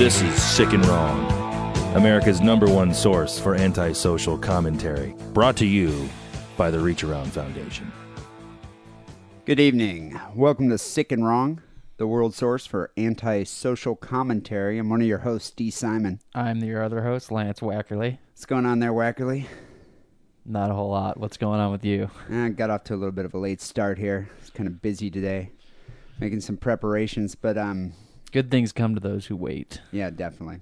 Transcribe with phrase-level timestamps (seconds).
[0.00, 1.30] This is Sick and Wrong,
[1.94, 5.14] America's number one source for antisocial commentary.
[5.34, 6.08] Brought to you
[6.56, 7.92] by the Reach Around Foundation.
[9.44, 10.18] Good evening.
[10.34, 11.60] Welcome to Sick and Wrong,
[11.98, 14.78] the world source for anti-social commentary.
[14.78, 15.70] I'm one of your hosts, D.
[15.70, 16.20] Simon.
[16.34, 18.16] I'm your other host, Lance Wackerly.
[18.30, 19.44] What's going on there, Wackerly?
[20.46, 21.20] Not a whole lot.
[21.20, 22.10] What's going on with you?
[22.30, 24.30] I got off to a little bit of a late start here.
[24.40, 25.50] It's kind of busy today,
[26.18, 27.92] making some preparations, but um,
[28.32, 29.80] Good things come to those who wait.
[29.92, 30.60] yeah, definitely.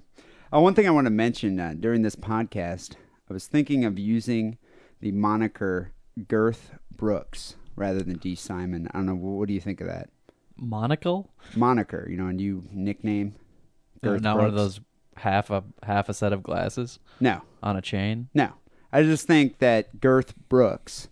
[0.51, 2.95] Uh, one thing I want to mention uh, during this podcast,
[3.29, 4.57] I was thinking of using
[4.99, 5.91] the moniker
[6.27, 8.33] Girth Brooks rather than D.
[8.35, 8.87] Simon.
[8.91, 9.15] I don't know.
[9.15, 10.09] What do you think of that
[10.57, 11.29] Monocle?
[11.55, 12.07] moniker?
[12.09, 13.35] You know, a new nickname.
[14.03, 14.79] Girth not one of those
[15.17, 18.29] half a half a set of glasses No, on a chain.
[18.33, 18.53] No,
[18.91, 21.09] I just think that Girth Brooks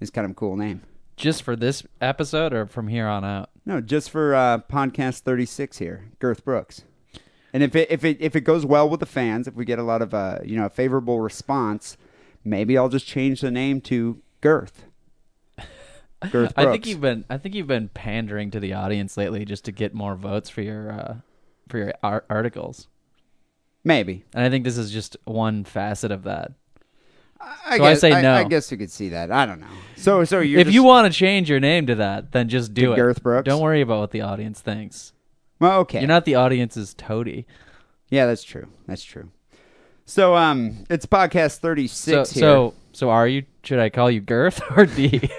[0.00, 0.82] is kind of a cool name.
[1.16, 3.49] Just for this episode or from here on out?
[3.66, 6.82] No, just for uh, podcast thirty six here, Girth Brooks.
[7.52, 9.78] And if it if it if it goes well with the fans, if we get
[9.78, 11.96] a lot of uh you know a favorable response,
[12.44, 14.84] maybe I'll just change the name to Girth.
[15.58, 16.52] Girth Brooks.
[16.56, 19.72] I think you've been I think you've been pandering to the audience lately just to
[19.72, 21.16] get more votes for your uh,
[21.68, 22.88] for your ar- articles.
[23.84, 24.24] maybe.
[24.34, 26.52] And I think this is just one facet of that.
[27.40, 28.34] I So I guess, say no.
[28.34, 29.30] I, guess you could see that.
[29.32, 29.66] I don't know.
[29.96, 32.74] So so you're if just- you want to change your name to that, then just
[32.74, 32.96] do it.
[32.96, 33.46] Girth Brooks?
[33.46, 35.12] Don't worry about what the audience thinks.
[35.58, 36.00] well, okay.
[36.00, 37.46] You're not the audience's toady.
[38.10, 38.68] yeah, that's true.
[38.86, 39.30] That's true.
[40.04, 42.40] So um, it's podcast thirty six So, here.
[42.40, 43.44] so, so are you?
[43.62, 45.30] Should I call you Girth or D?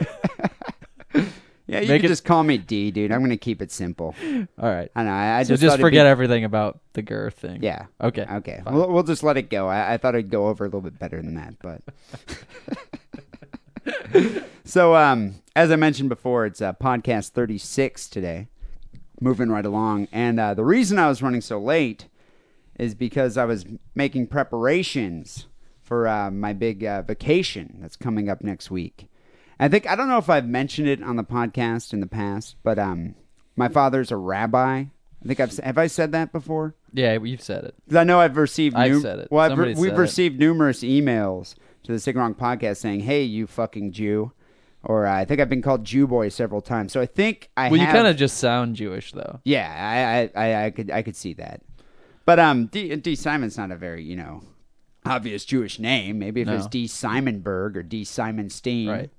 [1.72, 3.12] yeah, you make can it- just call me D, dude.
[3.12, 4.14] I'm gonna keep it simple.
[4.60, 4.92] All right.
[4.96, 5.12] I know.
[5.12, 7.64] I, I So just just, thought it'd forget be- everything about the Girth thing.
[7.64, 7.86] Yeah.
[8.02, 8.26] Okay.
[8.30, 8.62] Okay.
[8.64, 8.74] Fine.
[8.74, 9.68] We'll, we'll just let it go.
[9.68, 11.82] I, I thought it'd go over a little bit better than that, but.
[14.64, 18.48] so, um, as I mentioned before, it's uh, podcast 36 today.
[19.24, 22.08] Moving right along, and uh, the reason I was running so late
[22.80, 25.46] is because I was making preparations
[25.84, 29.06] for uh, my big uh, vacation that's coming up next week.
[29.62, 32.56] I think I don't know if I've mentioned it on the podcast in the past,
[32.64, 33.16] but um,
[33.56, 34.86] my father's a rabbi.
[35.24, 36.76] I think I've have I said that before?
[36.92, 37.76] Yeah, you've said it.
[37.96, 38.76] I know I've received.
[38.76, 39.28] I've said it.
[39.32, 40.02] Well, I've Somebody we've said it.
[40.02, 44.32] received numerous emails to the Sick Wrong podcast saying, "Hey, you fucking Jew,"
[44.84, 46.92] or uh, I think I've been called Jew boy several times.
[46.92, 47.94] So I think I Well, you have.
[47.96, 49.42] kind of just sound Jewish, though.
[49.46, 51.62] yeah, I, I I I could I could see that,
[52.26, 54.42] but um, D, D Simon's not a very you know
[55.06, 56.18] obvious Jewish name.
[56.18, 56.70] Maybe if it was No.
[56.70, 59.10] D Simonberg or D Simonstein, Right.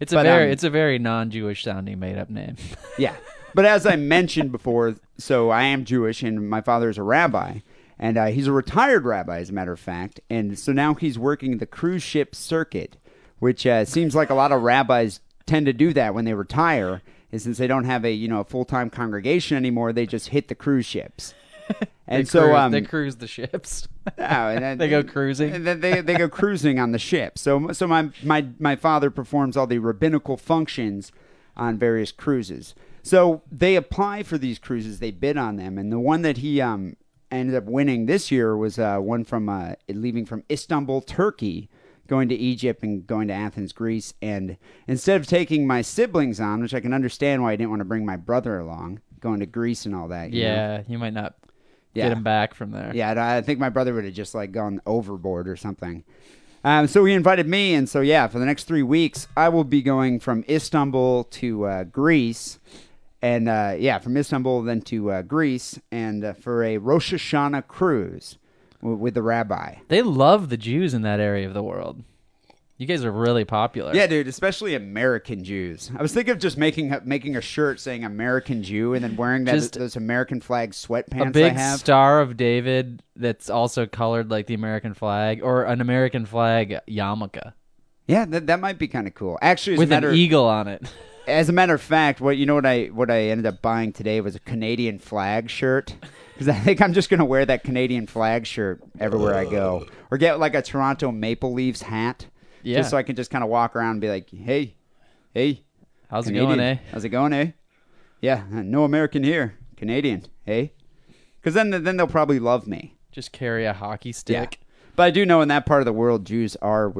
[0.00, 2.56] It's a But, very, um, it's a very non-Jewish sounding made-up name.
[2.98, 3.14] Yeah.
[3.54, 7.60] But as I mentioned before, so I am Jewish and my father is a rabbi.
[7.98, 10.20] And uh, he's a retired rabbi, as a matter of fact.
[10.30, 12.96] And so now he's working the cruise ship circuit,
[13.38, 17.02] which uh, seems like a lot of rabbis tend to do that when they retire.
[17.32, 20.28] And since they don't have a you know a full time congregation anymore, they just
[20.28, 21.34] hit the cruise ships.
[22.10, 23.86] And They so cruise, um, they cruise the ships.
[24.18, 25.52] Oh, and then- They go cruising?
[25.52, 27.38] and then they, they go cruising on the ship.
[27.38, 31.12] So so my, my my father performs all the rabbinical functions
[31.56, 32.74] on various cruises.
[33.02, 36.60] So they apply for these cruises, they bid on them, and the one that he
[36.62, 36.96] um
[37.30, 41.68] ended up winning this year was uh, one from uh, leaving from Istanbul, Turkey,
[42.06, 44.14] going to Egypt and going to Athens, Greece.
[44.22, 44.56] And
[44.86, 47.84] instead of taking my siblings on, which I can understand why I didn't want to
[47.84, 50.32] bring my brother along, going to Greece and all that.
[50.32, 50.48] you know?
[50.48, 51.34] yeah, you might not
[51.98, 52.08] Yeah.
[52.08, 52.90] get him back from there.
[52.94, 56.04] Yeah, I I think my brother would have just like gone overboard or something.
[56.64, 59.64] Um, so he invited me, and so yeah, for the next three weeks, I will
[59.64, 62.58] be going from Istanbul to uh, Greece,
[63.22, 67.68] and uh, yeah, from Istanbul then to uh, Greece, and uh, for a Rosh Hashanah
[67.68, 68.38] cruise
[68.80, 69.76] w- with the rabbi.
[69.88, 72.02] They love the Jews in that area of the world.
[72.78, 73.92] You guys are really popular.
[73.94, 75.90] Yeah, dude, especially American Jews.
[75.98, 79.16] I was thinking of just making a, making a shirt saying American Jew, and then
[79.16, 81.80] wearing that Just those American flag sweatpants a big I have.
[81.80, 87.52] star of David that's also colored like the American flag, or an American flag yarmulke
[88.08, 89.38] yeah, that, that might be kind of cool.
[89.40, 90.82] Actually, as with a an eagle on it.
[91.28, 93.92] As a matter of fact, what you know what I what I ended up buying
[93.92, 95.94] today was a Canadian flag shirt
[96.32, 100.16] because I think I'm just gonna wear that Canadian flag shirt everywhere I go, or
[100.16, 102.26] get like a Toronto Maple Leafs hat,
[102.62, 102.78] Yeah.
[102.78, 104.74] just so I can just kind of walk around and be like, hey,
[105.34, 105.62] hey,
[106.10, 106.50] How's Canadian.
[106.52, 106.78] it going, eh?
[106.92, 107.50] How's it going, eh?
[108.20, 110.72] Yeah, no American here, Canadian, hey,
[111.40, 112.96] because then then they'll probably love me.
[113.12, 114.60] Just carry a hockey stick.
[114.96, 116.92] But I do know in that part of the world, Jews are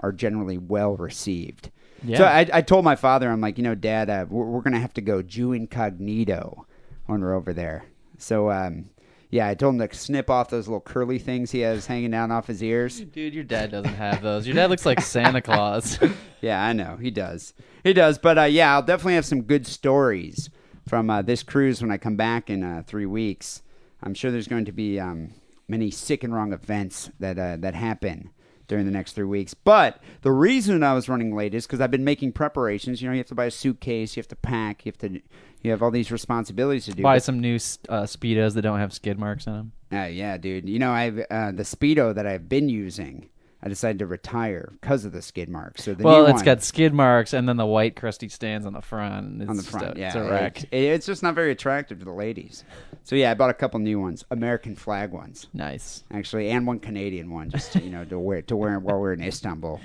[0.00, 1.70] are generally well received.
[2.02, 2.18] Yeah.
[2.18, 4.80] So I, I told my father, I'm like, you know, Dad, uh, we're, we're gonna
[4.80, 6.66] have to go Jew incognito
[7.06, 7.84] when we're over there.
[8.18, 8.90] So um,
[9.34, 12.30] yeah, I told him to snip off those little curly things he has hanging down
[12.30, 13.00] off his ears.
[13.12, 14.46] Dude, your dad doesn't have those.
[14.46, 15.98] Your dad looks like Santa Claus.
[16.40, 17.54] Yeah, I know he does.
[17.84, 18.18] He does.
[18.18, 20.50] But uh, yeah, I'll definitely have some good stories
[20.86, 23.62] from uh, this cruise when I come back in uh, three weeks.
[24.02, 25.32] I'm sure there's going to be um,
[25.68, 28.28] many sick and wrong events that uh, that happen
[28.68, 29.54] during the next three weeks.
[29.54, 33.00] But the reason I was running late is because I've been making preparations.
[33.00, 35.20] You know, you have to buy a suitcase, you have to pack, you have to,
[35.64, 37.02] you have all these responsibilities to do.
[37.02, 37.56] Buy some new
[37.88, 39.54] uh, speedos that don't have skid marks on
[39.90, 40.00] them.
[40.00, 40.68] uh, yeah, dude.
[40.68, 43.30] You know, I've uh, the speedo that I've been using.
[43.62, 45.84] I decided to retire because of the skid marks.
[45.84, 48.74] So the Well, it's one got skid marks and then the white crusty stands on
[48.74, 49.40] the front.
[49.40, 49.96] It's on the front.
[49.96, 50.64] a, yeah, it's a wreck.
[50.64, 52.62] It- it's just not very attractive to the ladies.
[53.04, 56.04] So yeah, I bought a couple new ones, American flag ones, nice.
[56.12, 59.14] actually, and one Canadian one, just to, you know to wear to wear while we're
[59.14, 59.80] in Istanbul.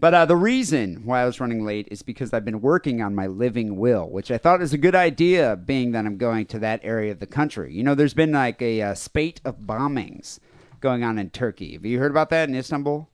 [0.00, 3.16] But uh, the reason why I was running late is because I've been working on
[3.16, 6.58] my living will, which I thought is a good idea, being that I'm going to
[6.60, 7.74] that area of the country.
[7.74, 10.38] You know, there's been like a uh, spate of bombings
[10.80, 11.72] going on in Turkey.
[11.72, 13.08] Have you heard about that in Istanbul?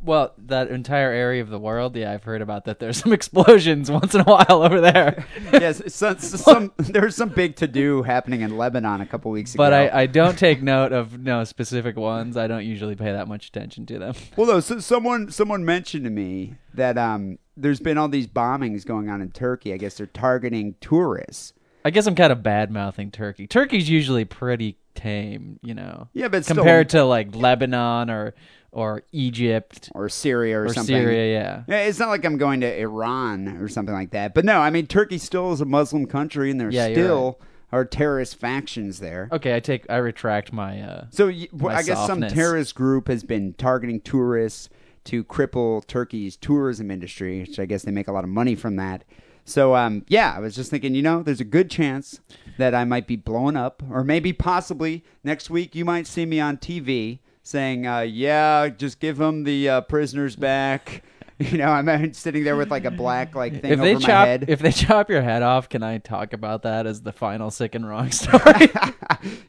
[0.00, 2.78] Well, that entire area of the world, yeah, I've heard about that.
[2.78, 5.26] There's some explosions once in a while over there.
[5.52, 9.56] yes, some, some, there was some big to do happening in Lebanon a couple weeks
[9.56, 9.94] but ago.
[9.94, 12.36] I, I don't take note of no specific ones.
[12.36, 14.14] I don't usually pay that much attention to them.
[14.36, 18.86] Well, no, so someone someone mentioned to me that um, there's been all these bombings
[18.86, 19.72] going on in Turkey.
[19.72, 21.54] I guess they're targeting tourists.
[21.84, 23.46] I guess I'm kind of bad mouthing Turkey.
[23.46, 26.08] Turkey's usually pretty tame, you know.
[26.12, 28.34] Yeah, but still- compared to like Lebanon or
[28.72, 30.94] or Egypt or Syria or, or something.
[30.94, 31.76] Syria, yeah.
[31.86, 34.34] It's not like I'm going to Iran or something like that.
[34.34, 37.40] But no, I mean Turkey still is a Muslim country, and there Yeah, still
[37.72, 39.28] are terrorist factions there.
[39.32, 43.08] Okay, I take I retract my uh So y- My I guess some terrorist group
[43.08, 44.68] has been targeting tourists
[45.04, 48.76] to cripple Turkey's tourism industry, which I guess they make a lot of money from
[48.76, 49.04] that.
[49.46, 52.20] So um, yeah, I was just thinking, you know, there's a good chance
[52.58, 56.38] that I might be blown up, or maybe possibly next week you might see me
[56.38, 61.02] on TV saying, uh, "Yeah, just give them the uh, prisoners back."
[61.40, 64.00] You know, I'm sitting there with like a black like thing if over they my
[64.00, 64.46] chop head.
[64.48, 67.76] if they chop your head off, can I talk about that as the final sick
[67.76, 68.68] and wrong story?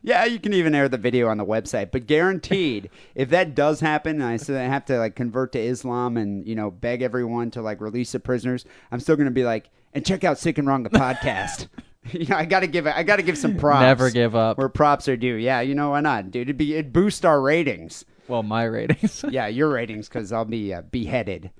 [0.03, 3.79] yeah, you can even air the video on the website, but guaranteed, if that does
[3.79, 7.49] happen, and I still have to like convert to Islam and you know beg everyone
[7.51, 10.67] to like release the prisoners, I'm still gonna be like, and check out Sick and
[10.67, 11.69] Wrong the podcast.
[12.29, 12.93] know, I gotta give it.
[12.95, 13.81] I gotta give some props.
[13.81, 14.57] Never give up.
[14.57, 15.35] where props are due.
[15.35, 16.43] Yeah, you know why not, dude?
[16.43, 18.05] It'd be it'd boost our ratings.
[18.27, 19.23] well, my ratings.
[19.29, 21.51] Yeah, your ratings because I'll be uh, beheaded.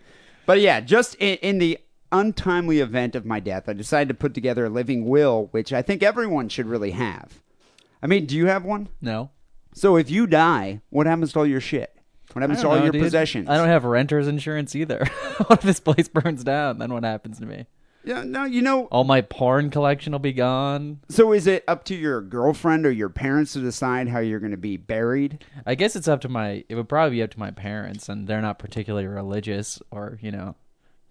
[0.46, 1.78] But yeah, just in, in the
[2.12, 5.82] untimely event of my death, I decided to put together a living will, which I
[5.82, 7.42] think everyone should really have.
[8.02, 8.90] I mean, do you have one?
[9.02, 9.32] no.
[9.74, 11.96] So if you die, what happens to all your shit?
[12.34, 13.04] What happens to all know, your dude.
[13.04, 13.50] possessions?
[13.50, 15.06] I don't have renter's insurance either.
[15.48, 16.80] what if this place burns down?
[16.80, 17.66] Then what happens to me?
[18.04, 18.86] Yeah, no, you know.
[18.86, 21.00] All my porn collection will be gone.
[21.10, 24.52] So is it up to your girlfriend or your parents to decide how you're going
[24.52, 25.44] to be buried?
[25.66, 26.64] I guess it's up to my.
[26.70, 30.32] It would probably be up to my parents, and they're not particularly religious or you
[30.32, 30.56] know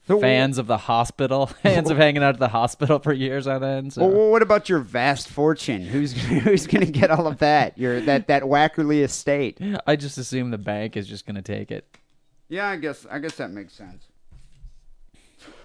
[0.06, 3.62] So fans of the hospital, fans of hanging out at the hospital for years on
[3.62, 3.92] end.
[3.92, 4.06] So.
[4.06, 5.82] Well, what about your vast fortune?
[5.82, 6.12] Who's
[6.42, 7.76] who's going to get all of that?
[7.76, 9.60] Your that that Wackerly estate.
[9.86, 11.86] I just assume the bank is just going to take it.
[12.48, 14.07] Yeah, I guess I guess that makes sense.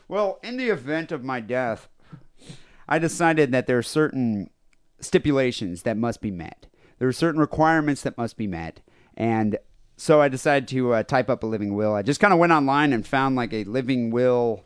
[0.08, 1.88] Well, in the event of my death,
[2.88, 4.50] I decided that there are certain
[5.00, 6.68] stipulations that must be met.
[7.00, 8.82] There are certain requirements that must be met,
[9.16, 9.58] and
[9.98, 11.94] so I decided to uh, type up a living will.
[11.94, 14.64] I just kind of went online and found like a living will.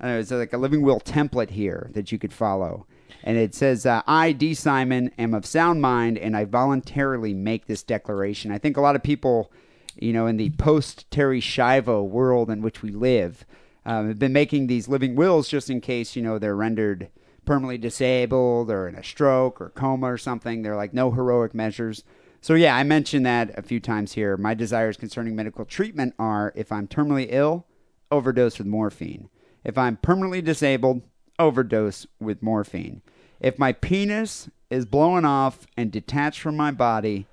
[0.00, 2.86] I don't know, it's like a living will template here that you could follow.
[3.22, 4.54] And it says, uh, I, D.
[4.54, 8.50] Simon, am of sound mind, and I voluntarily make this declaration.
[8.50, 9.52] I think a lot of people,
[9.96, 13.44] you know, in the post Terri Schiavo world in which we live,
[13.84, 17.08] um, have been making these living wills just in case, you know, they're rendered
[17.44, 20.62] permanently disabled or in a stroke or coma or something.
[20.62, 22.04] They're like no heroic measures.
[22.42, 24.36] So, yeah, I mentioned that a few times here.
[24.36, 27.66] My desires concerning medical treatment are if I'm terminally ill,
[28.10, 29.28] overdose with morphine.
[29.64, 31.02] If I'm permanently disabled,
[31.38, 33.02] overdose with morphine.
[33.40, 37.26] If my penis is blowing off and detached from my body,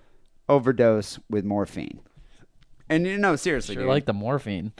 [0.50, 2.00] overdose with morphine.
[2.89, 4.72] And you know, seriously, Sure, dude, like the morphine.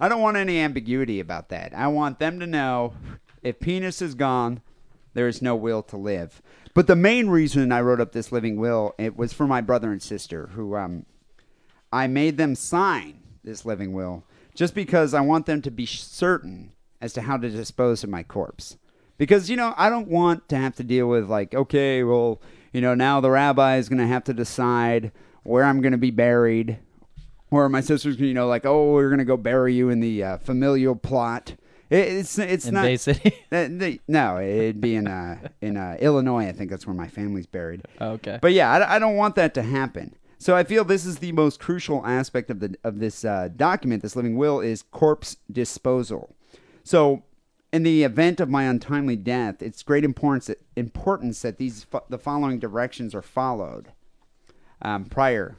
[0.00, 1.72] I don't want any ambiguity about that.
[1.74, 2.94] I want them to know
[3.42, 4.62] if penis is gone,
[5.14, 6.42] there is no will to live.
[6.74, 9.92] But the main reason I wrote up this living will it was for my brother
[9.92, 11.06] and sister who um
[11.92, 16.72] I made them sign this living will just because I want them to be certain
[17.00, 18.76] as to how to dispose of my corpse.
[19.18, 22.40] Because you know, I don't want to have to deal with like okay, well,
[22.72, 25.12] you know, now the rabbi is going to have to decide
[25.44, 26.78] where I'm going to be buried
[27.62, 30.38] or my sister's you know like oh we're gonna go bury you in the uh,
[30.38, 31.54] familial plot.
[31.90, 33.34] It, it's it's In not Bay City.
[34.08, 37.82] no it'd be in uh in uh, illinois i think that's where my family's buried.
[38.00, 38.38] Okay.
[38.40, 40.16] but yeah I, I don't want that to happen.
[40.38, 44.02] So i feel this is the most crucial aspect of the of this uh, document
[44.02, 46.34] this living will is corpse disposal.
[46.82, 47.22] So
[47.72, 52.18] in the event of my untimely death, it's great importance that, importance that these the
[52.18, 53.88] following directions are followed
[54.80, 55.56] um, prior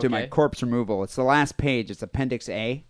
[0.00, 1.02] to my corpse removal.
[1.02, 1.90] It's the last page.
[1.90, 2.84] It's Appendix A.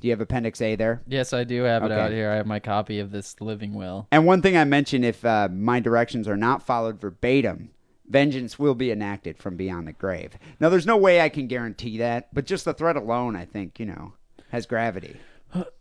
[0.00, 1.02] Do you have Appendix A there?
[1.06, 2.00] Yes, I do have it Okay.
[2.00, 2.30] out here.
[2.30, 4.06] I have my copy of this living will.
[4.12, 7.70] And one thing I mentioned if uh, my directions are not followed verbatim,
[8.08, 10.32] vengeance will be enacted from beyond the grave.
[10.60, 13.80] Now, there's no way I can guarantee that, but just the threat alone, I think,
[13.80, 14.12] you know,
[14.50, 15.16] has gravity.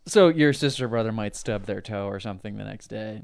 [0.06, 3.24] So your sister or brother might stub their toe or something the next day.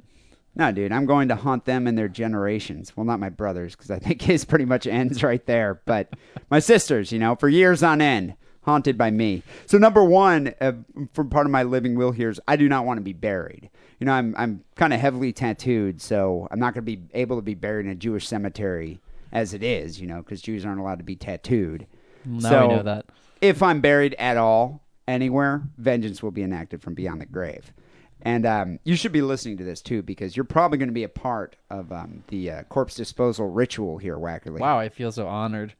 [0.55, 2.95] No, dude, I'm going to haunt them and their generations.
[2.95, 5.81] Well, not my brothers, because I think his pretty much ends right there.
[5.85, 6.09] But
[6.49, 9.43] my sisters, you know, for years on end, haunted by me.
[9.65, 10.73] So number one, uh,
[11.13, 13.69] for part of my living will here is I do not want to be buried.
[13.99, 17.35] You know, I'm I'm kind of heavily tattooed, so I'm not going to be able
[17.35, 18.99] to be buried in a Jewish cemetery
[19.31, 19.99] as it is.
[19.99, 21.87] You know, because Jews aren't allowed to be tattooed.
[22.25, 23.05] Now so we know that.
[23.41, 27.73] if I'm buried at all anywhere, vengeance will be enacted from beyond the grave.
[28.21, 31.03] And um, you should be listening to this too, because you're probably going to be
[31.03, 34.59] a part of um, the uh, corpse disposal ritual here, Wackerly.
[34.59, 35.73] Wow, I feel so honored.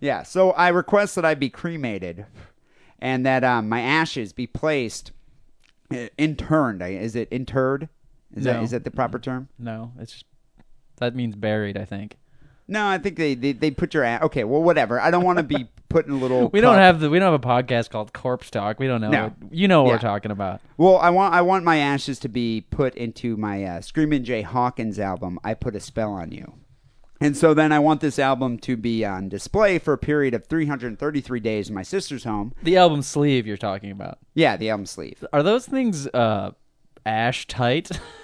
[0.00, 0.22] Yeah.
[0.22, 2.26] So I request that I be cremated,
[3.00, 5.12] and that um, my ashes be placed
[5.90, 6.82] uh, interned.
[6.82, 7.88] Is it interred?
[8.34, 8.62] Is that No.
[8.62, 9.48] is that the proper term?
[9.58, 10.24] No, it's just,
[10.96, 11.76] that means buried.
[11.78, 12.16] I think
[12.68, 14.44] No, I think they they, they put your okay.
[14.44, 15.00] Well, whatever.
[15.00, 16.48] I don't want to be put in a little.
[16.48, 16.80] we don't cup.
[16.82, 18.80] have the we don't have a podcast called Corpse Talk.
[18.80, 19.10] We don't know.
[19.10, 19.32] No.
[19.50, 19.94] you know what Yeah.
[19.96, 20.60] we're talking about.
[20.76, 24.42] Well, I want I want my ashes to be put into my uh, Screamin' Jay
[24.42, 25.38] Hawkins album.
[25.44, 26.54] I put a spell on you,
[27.20, 30.46] and so then I want this album to be on display for a period of
[30.46, 32.52] 333 days in my sister's home.
[32.62, 34.18] The album sleeve you're talking about.
[34.34, 35.24] Yeah, the album sleeve.
[35.32, 36.52] Are those things uh,
[37.06, 37.90] ash tight,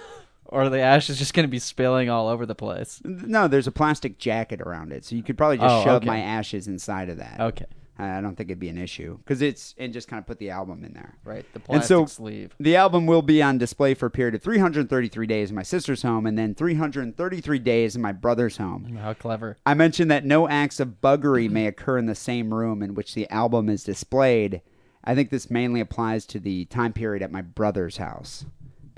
[0.48, 3.00] or the ash is just going to be spilling all over the place?
[3.04, 6.06] No, there's a plastic jacket around it, so you could probably just Oh, shove okay.
[6.06, 7.38] my ashes inside of that.
[7.40, 7.66] Okay,
[7.98, 10.50] I don't think it'd be an issue because it's and just kind of put the
[10.50, 11.14] album in there.
[11.24, 11.44] right.
[11.52, 12.54] The And plastic so- sleeve.
[12.60, 16.02] The album will be on display for a period of 333 days in my sister's
[16.02, 18.86] home, and then 333 days in my brother's home.
[18.90, 19.56] Mm, how clever.
[19.66, 23.14] I mentioned that no acts of buggery may occur in the same room in which
[23.14, 24.62] the album is displayed.
[25.04, 28.44] I think this mainly applies to the time period at my brother's house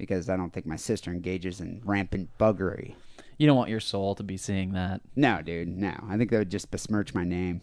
[0.00, 2.94] because I don't think my sister engages in rampant buggery.
[3.38, 5.00] You don't want your soul to be seeing that.
[5.16, 5.94] No, dude, no.
[6.08, 7.60] I think that would just besmirch my name.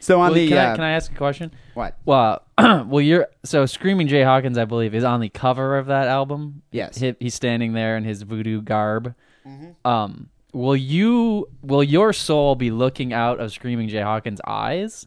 [0.00, 1.52] So on Well, the can, uh, I, can I ask a question?
[1.74, 1.98] what?
[2.06, 6.08] Well, well, you're so Screaming Jay Hawkins, I believe, is on the cover of that
[6.08, 6.62] album.
[6.72, 6.96] Yes.
[6.98, 9.14] He- he's standing there in his voodoo garb.
[9.46, 9.86] Mm-hmm.
[9.86, 11.48] Um, will you?
[11.62, 15.06] Will your soul be looking out of Screaming Jay Hawkins' eyes?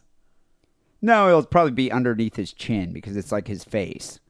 [1.02, 4.20] No, it'll probably be underneath his chin because it's like his face.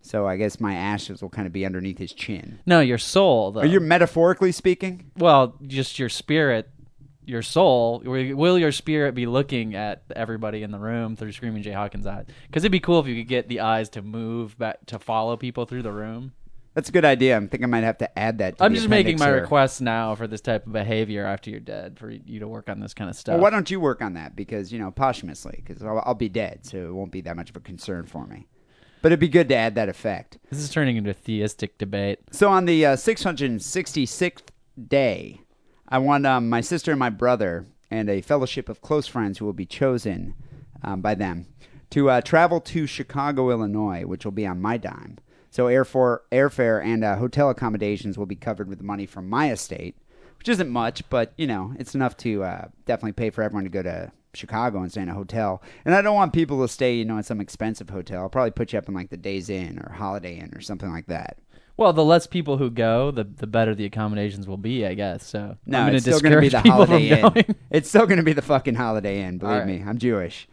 [0.00, 2.60] So I guess my ashes will kind of be underneath his chin.
[2.66, 3.52] No, your soul.
[3.52, 3.60] Though.
[3.60, 5.10] Are you metaphorically speaking?
[5.16, 6.70] well, just your spirit,
[7.24, 8.02] your soul.
[8.04, 12.26] Will your spirit be looking at everybody in the room through Screaming Jay Hawkins' eyes?
[12.46, 15.36] Because it'd be cool if you could get the eyes to move back to follow
[15.36, 16.32] people through the room.
[16.74, 17.36] That's a good idea.
[17.36, 18.58] I think I might have to add that.
[18.58, 19.40] To I'm just making my here.
[19.40, 22.78] requests now for this type of behavior after you're dead, for you to work on
[22.78, 23.32] this kind of stuff.
[23.34, 24.36] Well, why don't you work on that?
[24.36, 27.50] Because you know, posthumously, because I'll, I'll be dead, so it won't be that much
[27.50, 28.46] of a concern for me.
[29.02, 30.38] But it'd be good to add that effect.
[30.50, 32.20] this is turning into a theistic debate.
[32.32, 34.48] So on the uh, 666th
[34.88, 35.40] day,
[35.88, 39.44] I want um, my sister and my brother and a fellowship of close friends who
[39.44, 40.34] will be chosen
[40.82, 41.46] um, by them
[41.90, 45.18] to uh, travel to Chicago, Illinois, which will be on my dime.
[45.50, 49.96] So airfare, airfare and uh, hotel accommodations will be covered with money from my estate,
[50.38, 53.70] which isn't much, but you know it's enough to uh, definitely pay for everyone to
[53.70, 55.62] go to Chicago and stay in a hotel.
[55.84, 58.22] And I don't want people to stay, you know, in some expensive hotel.
[58.22, 60.90] I'll probably put you up in like the Days Inn or Holiday Inn or something
[60.90, 61.38] like that.
[61.76, 65.24] Well, the less people who go, the the better the accommodations will be, I guess.
[65.24, 67.20] So No, I'm it's still going to be the Holiday Inn.
[67.22, 67.56] going.
[67.70, 69.38] It's still going to be the fucking Holiday Inn.
[69.38, 69.84] Believe All me.
[69.86, 70.48] I'm Jewish.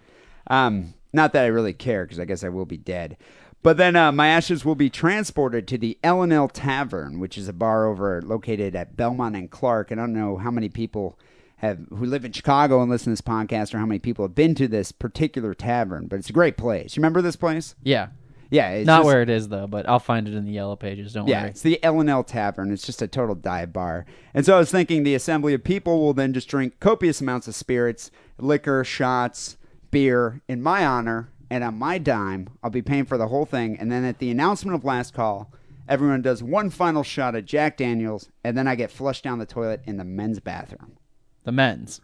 [0.47, 3.17] Um, not that I really care because I guess I will be dead.
[3.63, 7.35] But then uh, my ashes will be transported to the L and L Tavern, which
[7.35, 9.89] is a bar over located at Belmont and Clark.
[9.89, 11.17] And I don't know how many people
[11.57, 14.35] have who live in Chicago and listen to this podcast, or how many people have
[14.35, 16.07] been to this particular tavern.
[16.07, 16.95] But it's a great place.
[16.95, 17.75] You remember this place?
[17.83, 18.07] Yeah,
[18.51, 20.75] Yeah, it's not just- where it is though, but I'll find it in the yellow
[20.75, 21.13] pages.
[21.13, 21.49] Don't yeah, worry.
[21.51, 22.71] it's the L and L Tavern.
[22.71, 24.05] It's just a total dive bar.
[24.33, 27.47] And so I was thinking the assembly of people will then just drink copious amounts
[27.47, 29.57] of spirits, liquor, shots,
[29.91, 33.77] beer in my honor, and on my dime, I'll be paying for the whole thing.
[33.79, 35.51] And then at the announcement of last call,
[35.87, 39.45] everyone does one final shot of Jack Daniels, and then I get flushed down the
[39.45, 40.97] toilet in the men's bathroom.
[41.45, 42.01] The men's.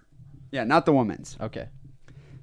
[0.52, 1.38] Yeah, not the women's.
[1.42, 1.68] Okay.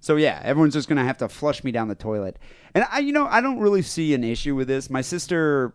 [0.01, 2.39] So yeah, everyone's just gonna have to flush me down the toilet.
[2.75, 4.91] And I, you know, I don't really see an issue with this.
[4.91, 5.75] My sister,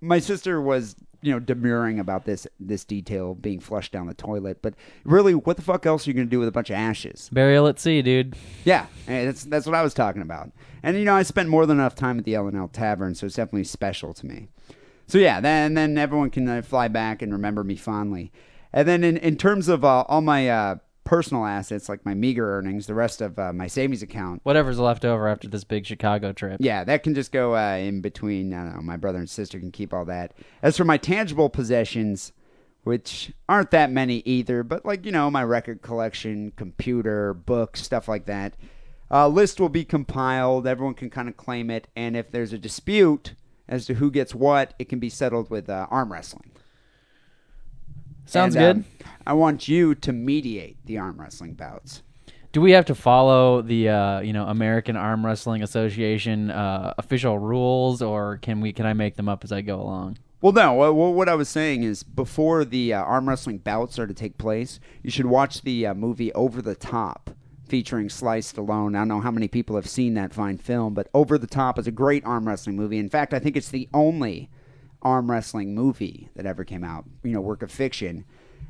[0.00, 4.62] my sister was, you know, demurring about this this detail being flushed down the toilet.
[4.62, 4.74] But
[5.04, 7.28] really, what the fuck else are you gonna do with a bunch of ashes?
[7.32, 8.36] Burial at sea, dude.
[8.64, 10.52] Yeah, eh, that's that's what I was talking about.
[10.82, 13.14] And you know, I spent more than enough time at the L and L Tavern,
[13.14, 14.48] so it's definitely special to me.
[15.08, 18.30] So yeah, then then everyone can uh, fly back and remember me fondly.
[18.72, 22.58] And then in, in terms of uh, all my uh, personal assets, like my meager
[22.58, 26.32] earnings, the rest of uh, my savings account, Whatever's left over after this big Chicago
[26.32, 26.58] trip.
[26.60, 28.52] yeah, that can just go uh, in between.
[28.52, 28.82] I don't know.
[28.82, 30.34] My brother and sister can keep all that.
[30.62, 32.32] As for my tangible possessions,
[32.84, 38.06] which aren't that many either, but like you know, my record collection, computer, books, stuff
[38.08, 38.54] like that.
[39.10, 40.66] A list will be compiled.
[40.66, 43.34] Everyone can kind of claim it, and if there's a dispute
[43.66, 46.50] as to who gets what, it can be settled with uh, arm wrestling.
[48.28, 49.04] Sounds And, good.
[49.04, 52.02] um, I want you to mediate the arm wrestling bouts.
[52.52, 57.38] Do we have to follow the uh, you know American Arm Wrestling Association uh, official
[57.38, 60.18] rules, or can we can I make them up as I go along?
[60.40, 60.72] Well, no.
[60.72, 64.38] What, what I was saying is, before the uh, arm wrestling bouts are to take
[64.38, 67.30] place, you should watch the uh, movie Over the Top,
[67.66, 68.94] featuring Sly Stallone.
[68.96, 71.78] I don't know how many people have seen that fine film, but Over the Top
[71.78, 72.98] is a great arm wrestling movie.
[72.98, 74.48] In fact, I think it's the only
[75.02, 77.04] arm wrestling movie that ever came out.
[77.22, 78.24] You know, work of fiction,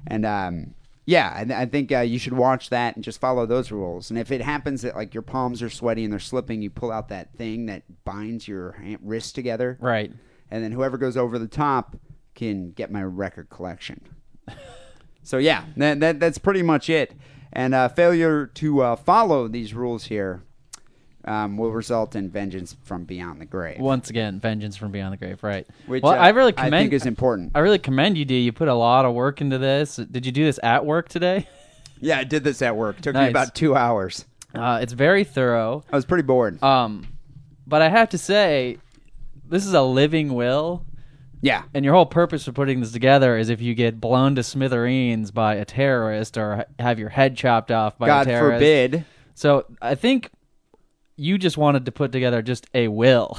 [0.06, 0.74] and um,
[1.06, 4.10] yeah, I, I think uh, you should watch that and just follow those rules.
[4.10, 6.92] And if it happens that like your palms are sweaty and they're slipping, you pull
[6.92, 10.12] out that thing that binds your hand, wrists together Right.
[10.50, 11.96] and then whoever goes over the top
[12.34, 14.02] can get my record collection.
[15.22, 17.14] so yeah, that, that that's pretty much it.
[17.52, 20.42] And uh, failure to uh, follow these rules here
[21.28, 25.18] um, will result in vengeance from beyond the grave, Once again, vengeance from beyond the
[25.18, 25.42] grave.
[25.42, 25.66] Right.
[25.86, 26.74] which well, uh, I really commend.
[26.74, 27.52] I think is important.
[27.54, 28.40] I really commend you, D.
[28.40, 29.96] You put a lot of work into this.
[29.96, 31.46] Did you do this at work today?
[32.00, 32.98] yeah, I did this at work.
[32.98, 34.24] It Took me about two hours.
[34.54, 35.84] Uh, it's very thorough.
[35.92, 36.62] I was pretty bored.
[36.62, 37.06] Um,
[37.66, 38.78] but I have to say,
[39.46, 40.86] this is a living will,
[41.42, 44.42] yeah, and your whole purpose for putting this together is if you get blown to
[44.42, 48.54] smithereens by a terrorist or have your head chopped off by God a terrorist.
[48.54, 49.04] God forbid.
[49.34, 50.30] So I think
[51.18, 53.36] you just wanted to put together just a will.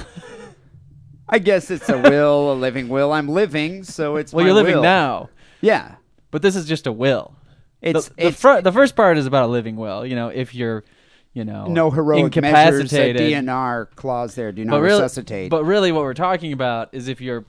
[1.28, 3.12] I guess it's a will, a living will.
[3.12, 4.82] I'm living, so it's well, you're living will.
[4.82, 5.94] now, Yeah,
[6.30, 7.34] but this is just a will.
[7.80, 10.04] it's the, the, it's fir- the first part is about a living will.
[10.04, 10.84] You know, if you're,
[11.32, 14.52] you know, no heroic measures, a DNR clause there.
[14.52, 15.50] Do not but really, resuscitate.
[15.50, 17.44] but really, what we're talking about is if you're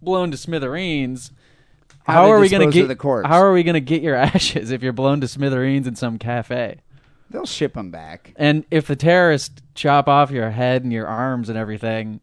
[0.00, 1.32] blown to smithereens.
[2.04, 3.28] How How, are we going to get the corpse.
[3.28, 6.18] How are we going to get your ashes if you're blown to smithereens in some
[6.18, 6.80] cafe?
[7.32, 8.34] They'll ship them back.
[8.36, 12.20] And if the terrorists chop off your head and your arms and everything,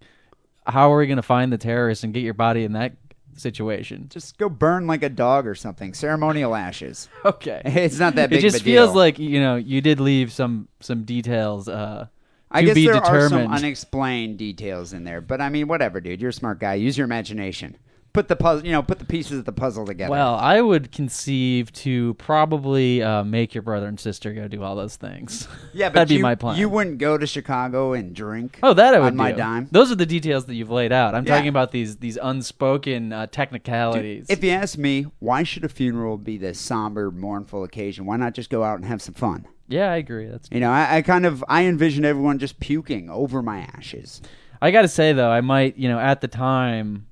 [0.65, 2.93] how are we going to find the terrorists and get your body in that
[3.35, 4.07] situation?
[4.09, 5.93] Just go burn like a dog or something.
[5.93, 7.09] Ceremonial ashes.
[7.25, 7.61] Okay.
[7.65, 11.03] It's not that big it just feels like you know you did leave some some
[11.03, 12.07] details uh
[12.51, 16.19] I guess there are some unexplained details in there, but I mean, whatever, dude.
[16.19, 16.75] You're a smart guy.
[16.75, 17.77] Use your imagination.
[18.19, 20.11] Put the puzzle, you know, put the pieces of the puzzle together.
[20.11, 24.75] well, I would conceive to probably uh, make your brother and sister go do all
[24.75, 25.47] those things.
[25.73, 26.57] yeah, but that'd be my plan.
[26.57, 28.59] You wouldn't go to Chicago and drink.
[28.61, 29.37] oh, that I would on my do.
[29.37, 29.69] dime.
[29.71, 31.15] Those are the details that you've laid out.
[31.15, 31.33] I'm Yeah.
[31.35, 34.25] talking about these these unspoken uh, technicalities.
[34.27, 38.05] If you ask me, why should a funeral be this somber, mournful occasion?
[38.05, 39.47] Why not just go out and have some fun?
[39.69, 40.25] yeah, I agree.
[40.27, 40.49] That's.
[40.51, 44.21] You know, I, I kind of I envision everyone just puking over my ashes.
[44.61, 47.05] I got to say though, I might you know at the time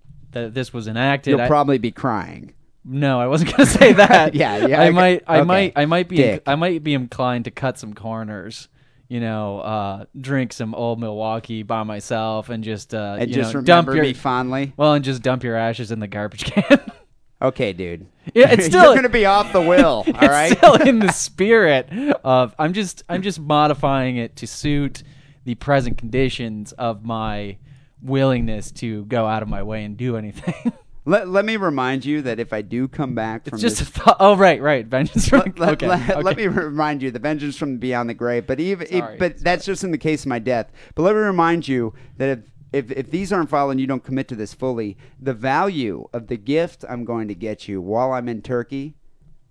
[0.44, 1.32] that this was enacted.
[1.32, 2.54] You'll I- probably be crying.
[2.90, 4.34] No, I wasn't gonna say that.
[4.34, 4.90] Yeah, yeah, I okay.
[4.96, 5.46] might, I Okay.
[5.46, 6.40] might, I might be.
[6.48, 8.70] I might be inclined to cut some corners.
[9.10, 13.54] You know, uh, drink some old Milwaukee by myself and just, uh, And you just
[13.54, 14.74] know, remember your, me fondly.
[14.78, 16.80] well, and just dump your ashes in the garbage can.
[17.40, 18.08] Okay, dude.
[18.34, 19.86] Yeah, it's still- gonna be off the will.
[19.86, 20.58] All it's right.
[20.58, 21.88] still in the spirit
[22.24, 22.56] of.
[22.58, 25.04] I'm just, I'm just modifying it to suit
[25.46, 27.58] the present conditions of my
[28.02, 30.74] willingness to go out of my way and do anything.
[31.06, 33.88] Let, let me remind you that if I do come back from it's just this
[33.88, 34.18] a thought.
[34.20, 34.86] Oh, right, right.
[34.86, 35.30] Vengeance.
[35.30, 36.22] from- let, let- okay, let- okay.
[36.22, 39.40] let me remind you the vengeance from beyond the grave but even if- Sorry, but
[39.40, 42.52] that's just in the case of my death but let me remind you that if
[42.74, 46.28] if, if these aren't followed and you don't commit to this fully, the value of
[46.28, 48.96] the gift I'm going to get you while I'm in Turkey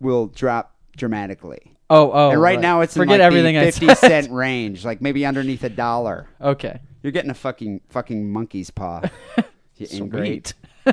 [0.00, 1.76] will drop dramatically.
[1.88, 2.30] Oh, oh.
[2.30, 3.96] and right, now it's forget in like everything the I 50 said.
[3.96, 6.28] cent range, like maybe underneath a dollar.
[6.40, 6.80] Okay.
[7.06, 9.00] You're getting a fucking fucking monkey's paw.
[9.76, 10.54] you ingrate.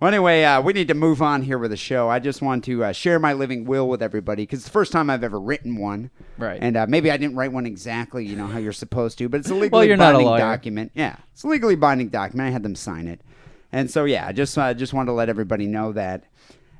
[0.00, 2.08] Well, anyway, uh, we need to move on here with the show.
[2.08, 4.92] I just want to uh, share my living will with everybody because it's the first
[4.92, 6.10] time I've ever written one.
[6.38, 6.58] Right.
[6.58, 9.40] And uh, maybe I didn't write one exactly, you know, how you're supposed to, but
[9.40, 10.38] it's a legally Well, you're not a binding lawyer.
[10.38, 10.92] document.
[10.94, 12.48] Yeah, it's a legally binding document.
[12.48, 13.20] I had them sign it.
[13.72, 16.24] And so, yeah, I just, uh, just wanted to let everybody know that.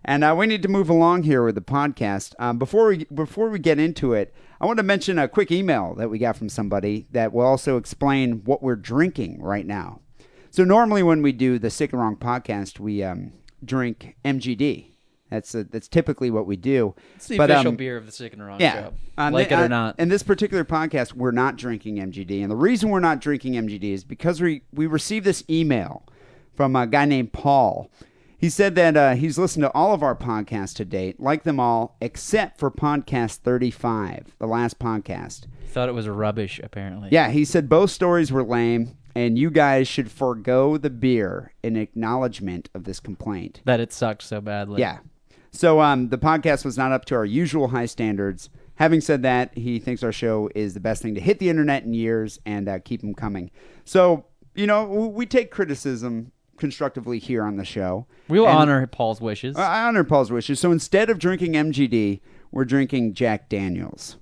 [0.05, 2.35] And uh, we need to move along here with the podcast.
[2.39, 5.95] Um, before we before we get into it, I want to mention a quick email
[5.97, 10.01] that we got from somebody that will also explain what we're drinking right now.
[10.51, 13.33] So normally when we do the Sick and Wrong podcast, we um,
[13.65, 14.87] drink MGD.
[15.31, 16.95] That's uh that's typically what we do.
[17.15, 18.95] It's the But, official um, beer of the Sick and Wrong yeah, show.
[19.17, 20.01] On like thi- it or not.
[20.01, 23.93] In this particular podcast, we're not drinking MGD, and the reason we're not drinking MGD
[23.93, 26.05] is because we we received this email
[26.57, 27.91] from a guy named Paul.
[28.41, 31.61] He said that uh, he's listened to all of our podcasts to date, like them
[31.61, 35.45] all, except for podcast 35, the last podcast.
[35.61, 37.11] He thought it was rubbish, apparently.
[37.13, 41.77] Yeah, he said both stories were lame, and you guys should forego the beer in
[41.77, 43.61] acknowledgement of this complaint.
[43.67, 44.81] That it sucked so badly.
[44.81, 45.01] Yeah.
[45.51, 48.49] So um, the podcast was not up to our usual high standards.
[48.77, 51.85] Having said that, he thinks our show is the best thing to hit the internet
[51.85, 53.51] in years and uh, keep them coming.
[53.85, 54.25] So,
[54.55, 58.07] you know, we take criticism constructively here on the show.
[58.29, 59.57] We'll And- honor Paul's wishes.
[59.57, 60.61] I honor Paul's wishes.
[60.61, 62.21] So instead of drinking MGD,
[62.53, 64.17] we're drinking Jack Daniels.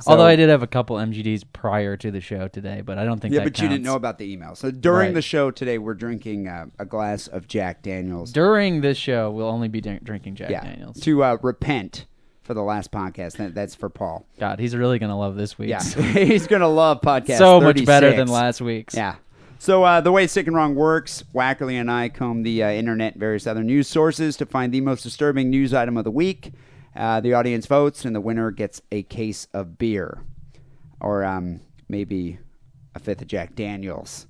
[0.00, 3.04] So- Although I did have a couple MGDs prior to the show today, but I
[3.06, 4.54] don't think Yeah, that but you didn't know about the email.
[4.54, 5.14] So during Right.
[5.14, 8.30] the show today, we're drinking uh, a glass of Jack Daniels.
[8.30, 11.00] During this show, we'll only be drink- drinking Jack yeah, Daniels.
[11.00, 12.04] to uh, repent
[12.42, 13.38] for the last podcast.
[13.38, 14.26] That, that's for Paul.
[14.38, 15.70] God, he's really gonna love this week.
[15.70, 17.38] Yeah, he's gonna love podcast.
[17.38, 18.94] so much better than last week's.
[18.94, 19.14] Yeah.
[19.58, 23.14] So uh, the way Sick and Wrong works, Wackerly and I comb the uh, internet
[23.14, 26.52] and various other news sources to find the most disturbing news item of the week.
[26.94, 30.22] Uh, the audience votes, and the winner gets a case of beer,
[31.00, 32.38] or um, maybe
[32.94, 34.26] a fifth of Jack Daniels,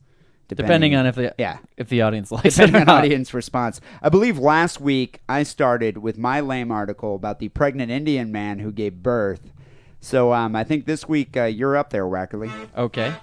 [0.49, 3.81] Depending on if the yeah, if the audience likes depending it or on audience response.
[4.01, 8.61] I believe last week I started with my lame article about the pregnant Indian man
[8.61, 9.53] who gave birth.
[10.01, 12.51] So um, I think this week uh, you're up there, Wackerly.
[12.77, 13.15] Okay.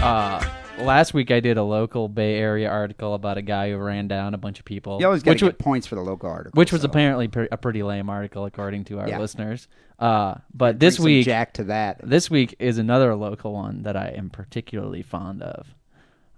[0.00, 0.40] Uh,
[0.78, 4.32] last week I did a local Bay Area article about a guy who ran down
[4.32, 4.98] a bunch of people.
[5.00, 6.56] You always got which to wa- get points for the local article.
[6.58, 6.88] which was so.
[6.88, 9.18] apparently pre- a pretty lame article according to our Yeah.
[9.18, 9.66] listeners.
[9.98, 12.00] Uh, but this week, Jack to that.
[12.04, 15.74] this week is another local one that I am particularly fond of.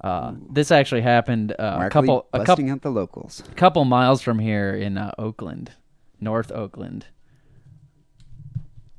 [0.02, 3.42] Uh, this actually happened uh, a couple a couple out the locals.
[3.56, 5.72] couple miles from here in uh, Oakland,
[6.20, 7.06] North Oakland.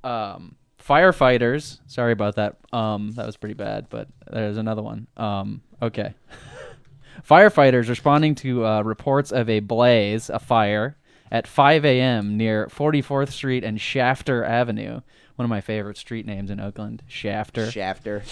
[0.04, 1.80] Um, firefighters.
[1.88, 2.58] Sorry about that.
[2.72, 5.08] Um, that was pretty bad, but there's another one.
[5.18, 6.14] Um, okay.
[7.28, 10.98] Firefighters responding to uh, reports of a blaze, a fire,
[11.32, 12.36] at 5 a.m.
[12.36, 15.02] near 44th Street and Shafter Avenue.
[15.36, 18.24] One of my favorite street names in Oakland, Shafter Shafter.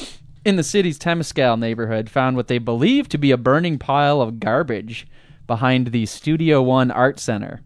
[0.45, 4.39] In the city's Temescal neighborhood found what they believe to be a burning pile of
[4.39, 5.07] garbage
[5.47, 7.61] behind the Studio One Art Center.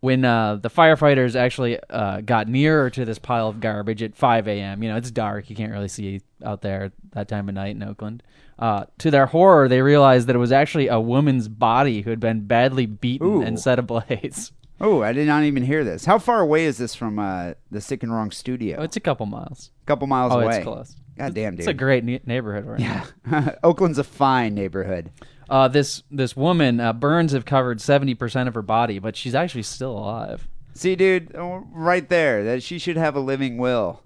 [0.00, 4.46] When uh, the firefighters actually uh, got nearer to this pile of garbage at 5
[4.46, 5.50] a.m., you know, it's dark.
[5.50, 8.22] You can't really see out there that time of night in Oakland.
[8.60, 12.20] Uh, to their horror, they realized that it was actually a woman's body who had
[12.20, 13.42] been badly beaten Ooh.
[13.42, 14.52] and set ablaze.
[14.80, 16.04] Oh, I did not even hear this.
[16.04, 18.76] How far away is this from uh, the Sick and Wrong studio?
[18.78, 19.72] Oh, it's a couple miles.
[19.82, 20.58] a couple miles Oh, away.
[20.58, 20.94] it's close.
[21.18, 21.60] God damn, dude.
[21.60, 23.54] It's a great ne- neighborhood right yeah.
[23.62, 25.10] Oakland's a fine neighborhood.
[25.50, 29.34] Uh, this this woman uh, burns have covered seventy percent of her body, but she's
[29.34, 30.48] actually still alive.
[30.74, 34.02] See, dude, oh, right there, that she should have a living will.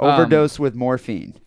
[0.00, 1.38] Um, with morphine.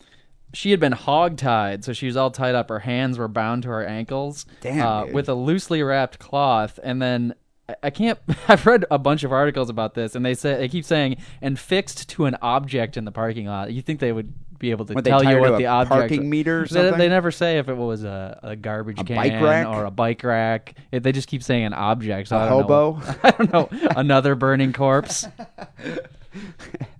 [0.54, 2.70] She had been hogtied, so she was all tied up.
[2.70, 6.78] Her hands were bound to her ankles, Damn, uh, with a loosely wrapped cloth.
[6.82, 7.34] And then
[7.68, 8.18] I- I can't.
[8.48, 11.58] I've read a bunch of articles about this, and they say they keep saying and
[11.58, 13.72] fixed to an object in the parking lot.
[13.72, 16.60] You think they would be able to they tell you what the object parking meter
[16.62, 16.98] or They- something?
[16.98, 19.66] They, never say if it was a, a garbage can bike rack?
[19.66, 20.74] or a bike rack.
[20.92, 22.28] It, they just keep saying an object.
[22.28, 22.92] So A I don't know.
[22.92, 23.18] hobo?
[23.22, 23.68] I don't know.
[23.96, 25.26] Another burning corpse.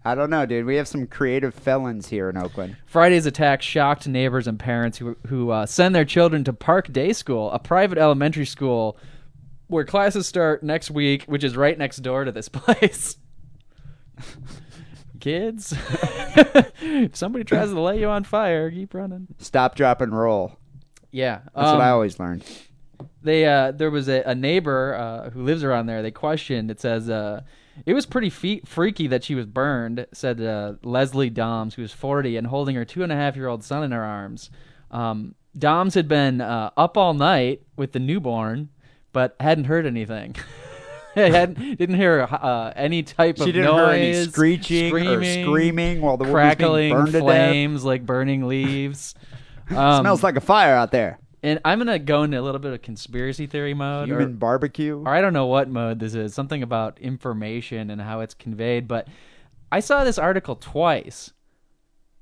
[0.04, 0.64] I don't know, dude.
[0.64, 2.76] We have some creative felons here in Oakland.
[2.86, 7.12] Friday's attack shocked neighbors and parents who who uh, send their children to Park Day
[7.12, 8.96] School, a private elementary school
[9.66, 13.16] where classes start next week, which is right next door to this place.
[15.26, 15.74] Kids,
[16.80, 19.26] if somebody tries to lay you on fire, keep running.
[19.38, 20.56] Stop, drop, and roll.
[21.10, 22.44] Yeah, That's um, what I always learned.
[23.22, 26.00] they uh, there was a, a neighbor uh, who lives around there.
[26.00, 26.70] They questioned.
[26.70, 27.40] It says uh,
[27.84, 30.06] it was pretty fe- freaky that she was burned.
[30.12, 33.48] Said uh, Leslie Doms, who was forty and holding her two and a half year
[33.48, 34.48] old son in her arms.
[34.92, 38.68] Um, Doms had been uh, up all night with the newborn,
[39.12, 40.36] but hadn't heard anything.
[41.31, 43.88] hadn't didn't hear uh, any type She of didn't noise, hear
[44.20, 49.14] any screeching or screaming, screaming while the was being crackling burned flames like burning leaves.
[49.70, 51.18] Um, Smells like a fire out there.
[51.42, 54.11] and I'm gonna go into a little bit of conspiracy theory mode.
[54.11, 54.98] or- Human barbecue.
[55.05, 58.87] or I don't know what mode this is, something about information and how it's conveyed,
[58.87, 59.09] but
[59.72, 61.33] I saw this article twice.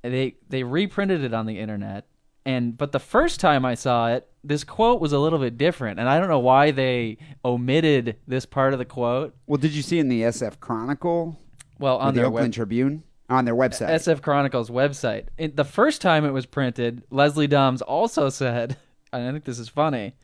[0.02, 2.06] They they reprinted it on the internet.
[2.46, 5.98] And but the first time I saw it, this quote was a little bit different,
[5.98, 9.34] and I don't know why they omitted this part of the quote.
[9.46, 11.38] Well, did you see in the SF Chronicle
[11.78, 13.88] Well, on the their Oakland web, Tribune on their website?
[13.88, 15.26] SF Chronicles website.
[15.38, 18.76] It, the first time it was printed, Leslie Doms also said,
[19.12, 20.14] and I think this is funny.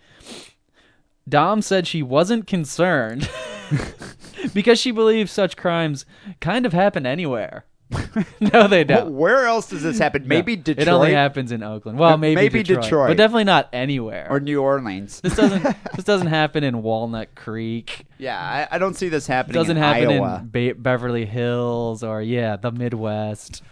[1.28, 3.28] Dom said she wasn't concerned
[4.54, 6.04] because she believes such crimes
[6.40, 7.64] kind of happen anywhere.
[8.40, 9.16] no, they don't.
[9.16, 10.26] Where else does this happen?
[10.28, 10.62] Maybe No.
[10.62, 11.98] Detroit It only happens in Oakland.
[11.98, 13.08] Well, maybe, maybe Detroit, Detroit.
[13.08, 14.26] but definitely not anywhere.
[14.30, 15.20] or New Orleans.
[15.20, 15.62] this doesn't
[15.96, 18.06] this doesn't happen in Walnut Creek.
[18.18, 19.54] Yeah, I, I don't see this It happening.
[19.54, 20.38] doesn't in happen Iowa.
[20.42, 23.62] in Be- Beverly Hills or yeah, the Midwest.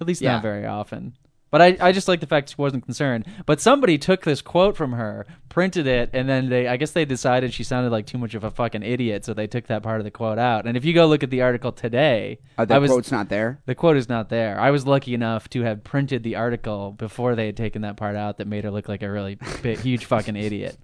[0.00, 0.32] At least Yeah.
[0.32, 1.14] not very often.
[1.52, 3.26] But I, I just like the fact she wasn't concerned.
[3.46, 7.04] But somebody took this quote from her, printed it, and then they I guess they
[7.04, 10.00] decided she sounded like too much of a fucking idiot, so they took that part
[10.00, 10.66] of the quote out.
[10.66, 13.60] And if you go look at the article today, Uh, I was quote's not there.
[13.66, 14.58] the quote is not there.
[14.58, 18.16] I was lucky enough to have printed the article before they had taken that part
[18.16, 20.76] out that made her look like a really big, huge fucking idiot.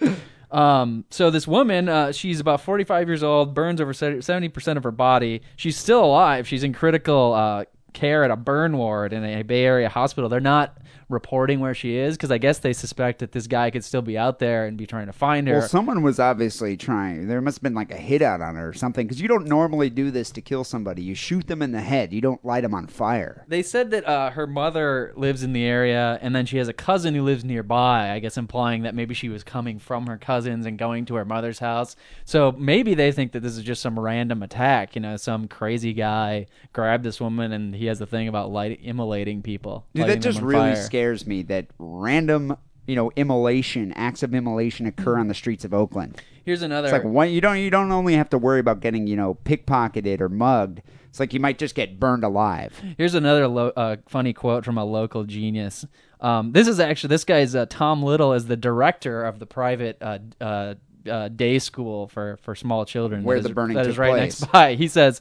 [0.50, 4.90] Um, so this woman, uh, she's about 45 years old, burns over 70% of her
[4.90, 5.42] body.
[5.56, 6.48] She's still alive.
[6.48, 10.28] She's in critical uh, care at a burn ward in a Bay Area hospital.
[10.28, 10.76] They're not
[11.08, 14.18] reporting where she is because I guess they suspect that this guy could still be
[14.18, 15.58] out there and be trying to find her.
[15.58, 17.28] Well, someone was obviously trying.
[17.28, 19.06] There must have been like a hit out on her or something.
[19.06, 21.02] Because you don't normally do this to kill somebody.
[21.02, 22.12] You shoot them in the head.
[22.12, 23.44] You don't light them on fire.
[23.48, 26.72] They said that uh, her mother lives in the area, and then she has a
[26.74, 28.10] cousin who lives nearby.
[28.10, 31.24] I guess implying that maybe she was coming from her cousins and going to her
[31.24, 31.96] mother's house.
[32.24, 34.94] So maybe they think that this is just some random attack.
[34.94, 38.80] You know, some crazy guy grabbed this woman, and he has a thing about light
[38.82, 39.86] immolating people.
[39.94, 40.76] Dude, that just really fire.
[40.76, 41.42] scares me.
[41.42, 42.56] That random,
[42.86, 46.20] you know, immolation, acts of immolation occur on the streets of Oakland.
[46.44, 46.88] Here's another.
[46.88, 47.30] It's like one.
[47.30, 47.58] You don't.
[47.58, 50.82] You don't only have to worry about getting, you know, pickpocketed or mugged.
[51.08, 52.80] It's like you might just get burned alive.
[52.96, 55.84] Here's another lo- uh, funny quote from a local genius.
[56.20, 59.98] Um, this is actually this guy's uh, Tom Little is the director of the private
[60.00, 60.74] uh, uh,
[61.08, 63.24] uh, day school for for small children.
[63.24, 64.40] Where the is- burning that is right place.
[64.40, 64.74] next by.
[64.74, 65.20] He says,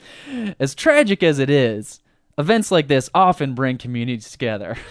[0.59, 1.99] "As tragic as it is,
[2.37, 4.77] events like this often bring communities together."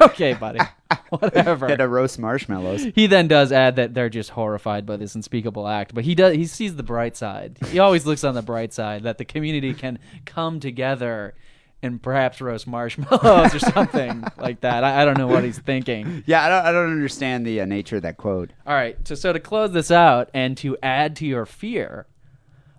[0.10, 0.60] okay, buddy,
[1.10, 1.68] whatever.
[1.68, 2.86] Get to roast marshmallows.
[2.94, 6.34] He then does add that they're just horrified by this unspeakable act, but he does
[6.34, 7.58] he sees the bright side.
[7.68, 11.34] He always looks on the bright side that the community can come together
[11.82, 14.84] and perhaps roast marshmallows or something like that.
[14.84, 16.22] I, I don't know what he's thinking.
[16.26, 16.66] Yeah, I don't.
[16.66, 18.50] I don't understand the uh, nature of that quote.
[18.66, 22.06] All right, so so to close this out and to add to your fear,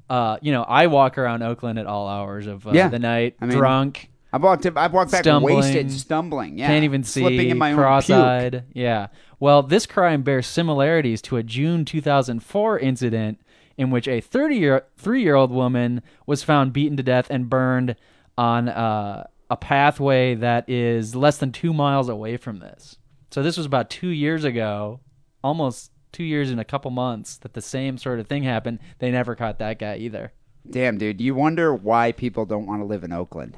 [0.09, 3.37] uh, you know, I walk around Oakland at all hours of uh, Yeah, the night,
[3.41, 4.10] I mean, drunk.
[4.33, 4.65] I've walked.
[4.65, 5.57] I've walked back Stumbling.
[5.57, 6.57] wasted, stumbling.
[6.57, 7.19] Yeah, Can't even see.
[7.21, 7.83] slipping in my own puke.
[7.83, 8.63] cross-eyed.
[8.73, 9.07] Yeah.
[9.39, 13.41] Well, this crime bears similarities to a June 2004 incident
[13.77, 17.49] in which a 30 year three year old woman was found beaten to death and
[17.49, 17.95] burned
[18.37, 22.97] on uh, a pathway that is less than two miles away from this.
[23.31, 24.99] So this was about two years ago,
[25.43, 28.79] almost two years and a couple months that the same sort of thing happened.
[28.99, 30.31] They never caught that guy either.
[30.69, 31.19] Damn, dude.
[31.19, 33.57] You wonder why people don't want to live in Oakland.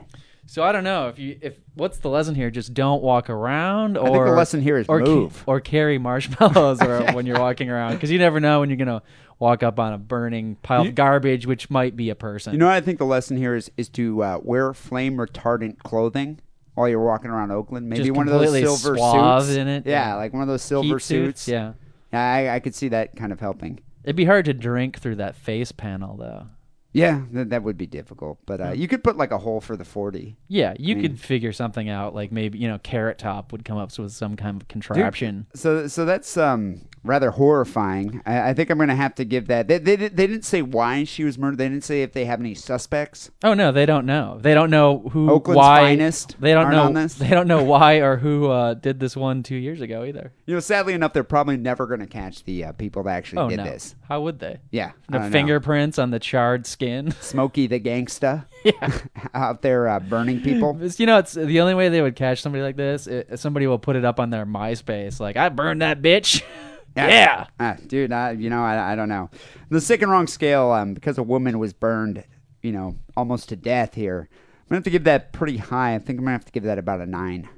[0.54, 2.52] So I don't know if you if what's the lesson here?
[2.52, 5.44] Just don't walk around, or think the lesson here is or ca- move.
[5.48, 9.02] or carry marshmallows, or when you're walking around, because you never know when you're gonna
[9.40, 12.54] walk up on a burning pile You- of garbage, which might be a person.
[12.54, 15.80] You know what I think the lesson here is is to uh, wear flame retardant
[15.80, 16.40] clothing
[16.76, 17.90] while you're walking around Oakland.
[17.90, 20.16] Maybe Just one of those silver suits in it, Yeah, yeah.
[20.18, 21.48] like one of those silver suits, suits.
[21.48, 21.74] yeah.
[22.14, 23.80] Yeah, I, I could see that kind of helping.
[24.04, 26.46] It'd be hard to drink through that face panel, though.
[26.94, 29.76] Yeah, that, that would be difficult, but uh, you could put like a hole for
[29.76, 30.38] the forty.
[30.48, 32.14] Yeah, you mean- could figure something out.
[32.14, 35.48] Like maybe you know, Carrot Top would come up with some kind of contraption.
[35.56, 38.22] So, so that's um rather horrifying.
[38.26, 39.68] I, I think I'm gonna have to give that.
[39.68, 41.58] They, they they didn't say why she was murdered.
[41.58, 43.30] They didn't say if they have any suspects.
[43.44, 44.38] Oh no, they don't know.
[44.42, 45.80] They don't know who, Oakland's why.
[45.82, 46.84] finest They don't aren't know.
[46.84, 47.14] on this?
[47.24, 50.32] They don't know why or who uh, did this one two years ago either.
[50.46, 53.50] You know, sadly enough, they're probably never gonna catch the uh, people that actually Oh
[53.50, 53.96] did no, this.
[54.08, 54.60] how would they?
[54.72, 55.32] Yeah, I The don't know.
[55.32, 57.12] fingerprints on the charred skin.
[57.22, 59.00] Smokey the gangsta yeah.
[59.34, 60.76] out there uh, burning people.
[60.78, 63.08] It's- You know, it's the only way they would catch somebody like this.
[63.08, 66.42] i somebody will put it up on their MySpace, like "I burned that bitch."
[66.96, 67.48] Yeah.
[67.60, 69.30] Ah, dude, I, you know, I, I don't know.
[69.70, 72.24] The sick and wrong scale, um, because a woman was burned,
[72.62, 74.30] you know, almost to death here.
[74.32, 75.96] I'm gonna have to give that pretty high.
[75.96, 77.50] I think I'm gonna have to give that about a nine.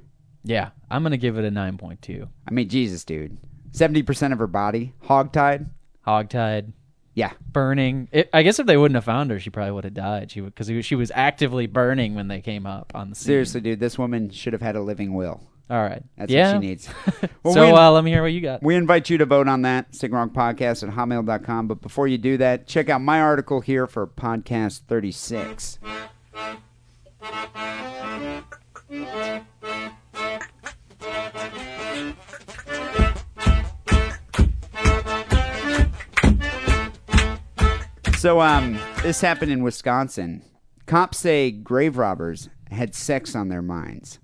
[0.42, 2.28] Yeah, I'm gonna give it a nine point two.
[2.48, 3.38] I mean, Jesus, dude,
[3.72, 5.68] seventy percent of her body hogtied.
[6.06, 6.72] Hogtied,
[7.14, 8.08] Yeah, burning.
[8.12, 10.30] It, I guess if they wouldn't have found her, she probably would have died.
[10.30, 13.26] She because she was actively burning when they came up on the scene.
[13.26, 15.42] seriously, dude, this woman should have had a living will.
[15.68, 16.02] All right.
[16.16, 16.52] That's yeah.
[16.52, 16.88] what she needs.
[17.42, 18.62] Well, so we- uh, let me hear what you got.
[18.62, 21.68] We invite you to vote on that, Sick and Wrong Podcast at hotmail.com.
[21.68, 25.78] But before you do that, check out my article here for Podcast 36.
[38.18, 40.42] So, um, this happened in Wisconsin.
[40.86, 44.18] Cops say grave robbers had sex on their minds.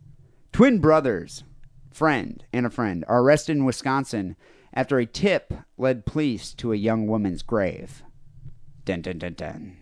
[0.52, 1.44] Twin brothers,
[1.90, 4.36] friend and a friend, are arrested in Wisconsin
[4.74, 8.02] after a tip led police to a young woman's grave.
[8.84, 9.76] Dun dun dun dun.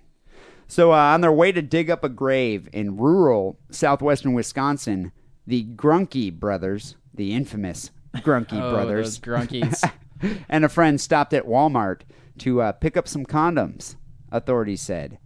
[0.69, 5.11] So, uh, on their way to dig up a grave in rural southwestern Wisconsin,
[5.45, 9.83] the Grunke brothers, the infamous Grunke Oh, brothers, grunkies.
[10.49, 12.03] and a friend stopped at Walmart
[12.39, 13.97] to uh, pick up some condoms.
[14.31, 15.19] Authorities said,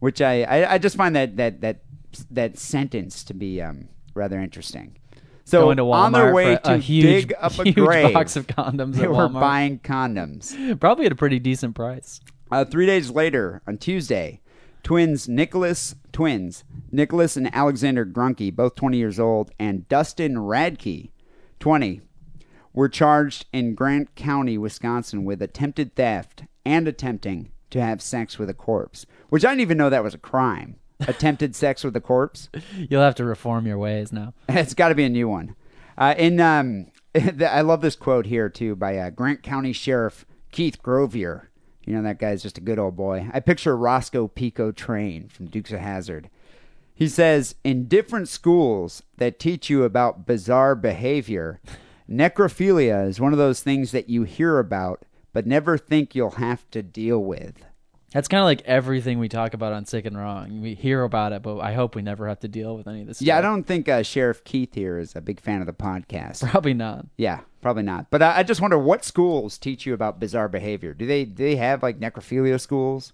[0.00, 1.82] which I, I, I just find that that that
[2.28, 4.96] that sentence to be um, rather interesting.
[5.44, 8.36] So Going to Walmart on their way to a huge, dig up a grave, box
[8.36, 9.40] of condoms they were Walmart.
[9.40, 10.78] buying condoms.
[10.80, 12.20] Probably at a pretty decent price.
[12.50, 14.42] Uh, three days later, on Tuesday,
[14.82, 21.10] twins Nicholas twins Nicholas and Alexander Grunke, both 20 years old, and Dustin Radke,
[21.60, 22.00] 20,
[22.74, 28.50] were charged in Grant County, Wisconsin, with attempted theft and attempting to have sex with
[28.50, 30.76] a corpse, which I didn't even know that was a crime.
[31.06, 32.48] Attempted sex with a corpse.
[32.76, 34.34] You'll have to reform your ways now.
[34.48, 35.54] It's got to be a new one.
[35.96, 40.82] Uh, in um, I love this quote here too by uh, Grant County Sheriff Keith
[40.82, 41.46] Govier.
[41.84, 43.28] You know that guy's just a good old boy.
[43.32, 44.50] I picture Rosco P.
[44.50, 46.28] Coltrane from Dukes of Hazzard.
[46.94, 51.60] He says, in different schools that teach you about bizarre behavior,
[52.10, 56.68] necrophilia is one of those things that you hear about but never think you'll have
[56.70, 57.64] to deal with.
[58.12, 60.62] That's kind of like everything we talk about on Sick and Wrong.
[60.62, 63.06] We hear about it, but I hope we never have to deal with any of
[63.06, 63.20] this.
[63.20, 66.48] Yeah, I don't think uh, Sheriff Keith here is a big fan of the podcast.
[66.50, 67.04] Probably not.
[67.18, 68.10] Yeah, probably not.
[68.10, 70.94] But I, I just wonder what schools teach you about bizarre behavior.
[70.94, 73.12] Do they do they have like necrophilia schools?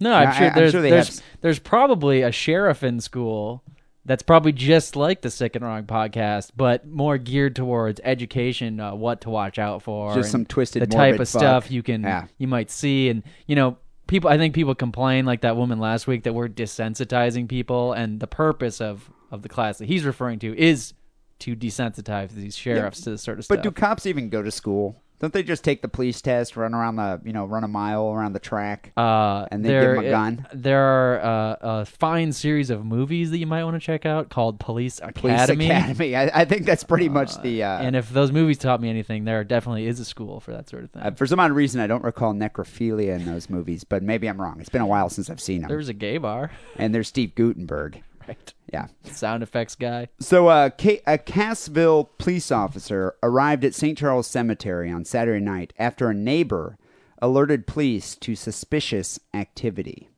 [0.00, 3.00] No, I'm sure I- I'm there's sure they there's, have- there's probably a sheriff in
[3.00, 3.62] school
[4.04, 8.92] that's probably just like the Sick and Wrong podcast, but more geared towards education, uh,
[8.96, 11.40] what to watch out for, Just some twisted, the type of fuck.
[11.40, 12.24] stuff you can Yeah.
[12.38, 13.76] you might see, and you know.
[14.12, 18.20] People, I think people complain like that woman last week that we're desensitizing people, and
[18.20, 20.92] the purpose of of the class that he's referring to is
[21.38, 23.56] to desensitize these sheriffs to this sort of But stuff.
[23.56, 25.01] But do cops even go to school?
[25.22, 28.12] Don't they just take the police test, run around the you know run a mile
[28.12, 28.90] around the track?
[28.96, 30.46] Uh, And they give there, him a gun?
[30.52, 34.30] There are uh, a fine series of movies that you might want to check out
[34.30, 35.66] called Police Police Academy.
[35.70, 36.16] Academy.
[36.16, 37.62] I, I think that's pretty much the.
[37.62, 40.68] Uh, and if those movies taught me anything, there definitely is a school for that
[40.68, 41.02] sort of thing.
[41.02, 44.40] uh, for some odd reason, I don't recall necrophilia in those movies, but maybe I'm
[44.40, 44.58] wrong.
[44.58, 45.68] It's been a while since I've seen them.
[45.68, 48.02] there was a gay bar, and there's Steve Guttenberg.
[48.38, 48.54] Right?
[48.72, 48.86] Yeah.
[49.04, 50.08] Sound effects guy.
[50.20, 53.98] So, uh, Ca- a Cassville police officer arrived at St.
[53.98, 56.78] Charles Cemetery on Saturday night after a neighbor
[57.20, 60.08] alerted police to suspicious activity.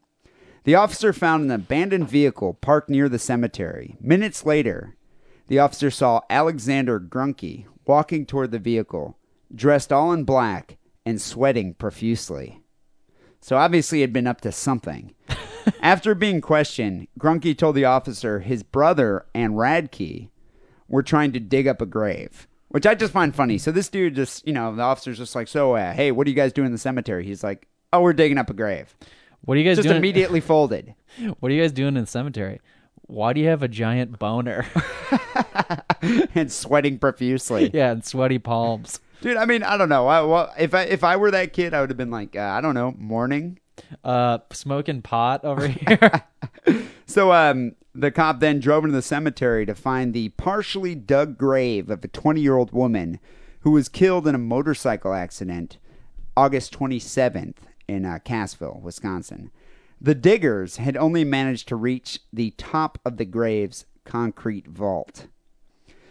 [0.64, 3.96] The officer found an abandoned vehicle parked near the cemetery.
[4.00, 4.96] Minutes later,
[5.48, 9.18] the officer saw Alexander Grunke walking toward the vehicle,
[9.55, 12.61] dressed all in black and sweating profusely.
[13.42, 15.14] So obviously, he had been up to something.
[15.81, 20.29] After being questioned, Grunke told the officer his brother and Radke
[20.88, 23.59] were trying to dig up a grave, which I just find funny.
[23.59, 26.31] So this dude just, you know, the officer's just like, "So, uh, hey, what are
[26.31, 28.94] you guys doing in the cemetery?" He's like, "Oh, we're digging up a grave."
[29.42, 29.85] What are you guys doing?
[29.85, 29.98] Just doing?
[29.98, 30.94] immediately folded.
[31.40, 32.61] What are you guys doing in the cemetery?
[33.07, 34.66] Why do you have a giant boner?
[36.35, 37.70] and sweating profusely.
[37.74, 39.00] yeah, and sweaty palms.
[39.20, 40.07] Dude, I mean, I don't know.
[40.07, 42.40] I, well, if I if I were that kid, I would have been like, uh,
[42.40, 43.59] I don't know, mourning.
[44.03, 46.25] Uh, smoking pot over here.
[47.07, 51.91] So um, the cop then drove into the cemetery to find the partially dug grave
[51.91, 53.21] of a 20 year old woman
[53.61, 55.79] who was killed in a motorcycle accident
[56.37, 57.57] August 27th
[57.87, 59.51] in uh, Cassville, Wisconsin.
[60.01, 65.29] The diggers had only managed to reach the top of the grave's concrete vault.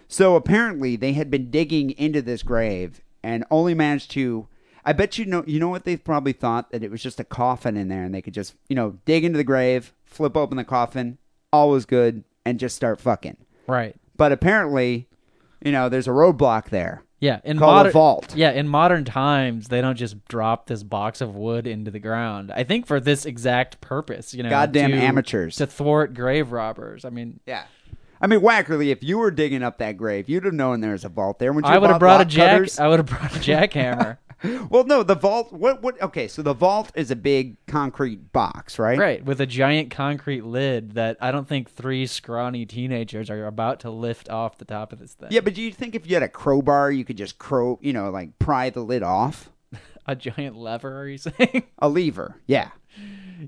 [0.08, 4.47] So apparently they had been digging into this grave and only managed to
[4.85, 7.23] I bet you know you know what they probably thought that it was just a
[7.23, 10.57] coffin in there and they could just, you know, dig into the grave, flip open
[10.57, 11.17] the coffin,
[11.51, 13.37] all was good and just start fucking.
[13.67, 13.95] right.
[14.15, 15.07] But apparently,
[15.63, 17.03] you know, there's a roadblock there.
[17.19, 18.34] Yeah, in Called a modern vault.
[18.36, 22.51] Yeah, in modern times, they don't just drop this box of wood into the ground.
[22.53, 25.55] I think for this exact purpose, you know, Goddamn to- amateurs.
[25.55, 27.05] to thwart grave robbers.
[27.05, 27.63] I mean, Yeah.
[28.21, 31.03] I mean, Wackerly, if you were digging up that grave, you'd have known there was
[31.05, 31.51] a vault there.
[31.65, 32.51] I would have brought a jack.
[32.51, 32.79] Cutters?
[32.79, 34.17] I would have brought a jackhammer.
[34.69, 35.53] Well, no, the vault.
[35.53, 35.81] What?
[35.81, 36.01] What?
[36.01, 38.97] Okay, so the vault is a big concrete box, right?
[38.97, 43.81] right, with a giant concrete lid that I don't think three scrawny teenagers are about
[43.81, 45.29] to lift off the top of this thing.
[45.31, 47.93] Yeah, but do you think if you had a crowbar, you could just crow, you
[47.93, 49.49] know, like pry the lid off?
[50.05, 51.63] A giant lever, are you saying?
[51.79, 52.35] A lever.
[52.45, 52.71] Yeah.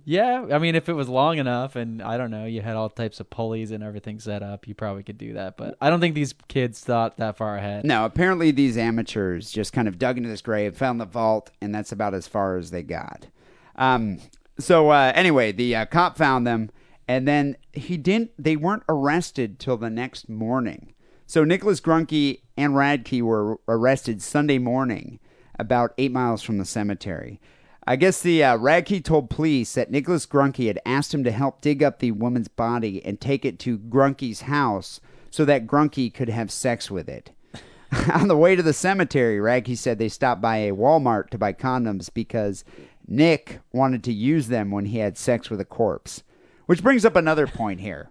[0.03, 2.89] Yeah, I mean, if it was long enough and I don't know, you had all
[2.89, 5.57] types of pulleys and everything set up, you probably could do that.
[5.57, 7.85] But I don't think these kids thought that far ahead.
[7.85, 11.73] No, apparently these amateurs just kind of dug into this grave, found the vault, and
[11.73, 13.27] that's about as far as they got.
[13.75, 14.19] Um,
[14.59, 16.71] so uh, anyway, the uh, cop found them,
[17.07, 18.31] and then he didn't.
[18.37, 20.93] They weren't arrested till the next morning.
[21.27, 25.19] So Nicholas Grunke and Radke were arrested Sunday morning
[25.57, 27.39] about eight miles from the cemetery.
[27.87, 31.61] I guess the uh, Radke told police that Nicholas Grunke had asked him to help
[31.61, 36.29] dig up the woman's body and take it to Grunke's house so that Grunke could
[36.29, 37.31] have sex with it.
[38.13, 41.53] On the way to the cemetery, Radke said they stopped by a Walmart to buy
[41.53, 42.65] condoms because
[43.07, 46.23] Nick wanted to use them when he had sex with a corpse.
[46.65, 48.09] Which brings up another point here.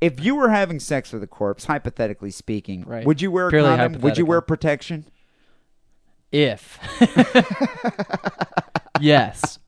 [0.00, 3.06] If you were having sex with a corpse, hypothetically speaking, Right.
[3.06, 4.02] would you wear a Purely condom?
[4.02, 5.06] Would you wear protection?
[6.30, 6.78] If.
[9.00, 9.58] yes.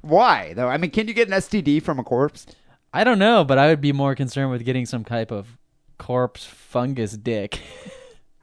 [0.00, 0.68] Why though?
[0.68, 2.46] I mean, can you get an STD from a corpse?
[2.92, 5.58] I don't know, but I would be more concerned with getting some type of
[5.98, 7.60] corpse fungus dick.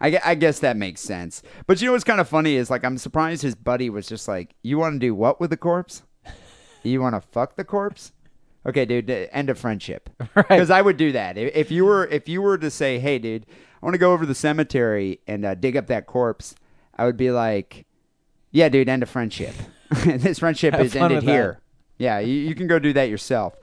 [0.02, 1.44] I, I guess that makes sense.
[1.68, 4.28] But you know what's kind of funny is like I'm surprised his buddy was just
[4.28, 6.04] like, "You want to do what with the corpse?
[6.84, 8.14] You want to fuck the corpse?"
[8.66, 9.10] Okay, dude.
[9.10, 10.10] End of friendship.
[10.36, 10.48] Right.
[10.48, 13.20] Because I would do that if, if you were if you were to say, "Hey,
[13.20, 13.46] dude,
[13.82, 16.56] I want to go over to the cemetery and uh, dig up that corpse,"
[17.00, 17.86] I would be like,
[18.52, 18.90] "Yeah, dude.
[18.90, 19.56] End of friendship.
[20.06, 21.62] this friendship Have is ended here.
[21.98, 23.56] Yeah, you, you can go do that yourself."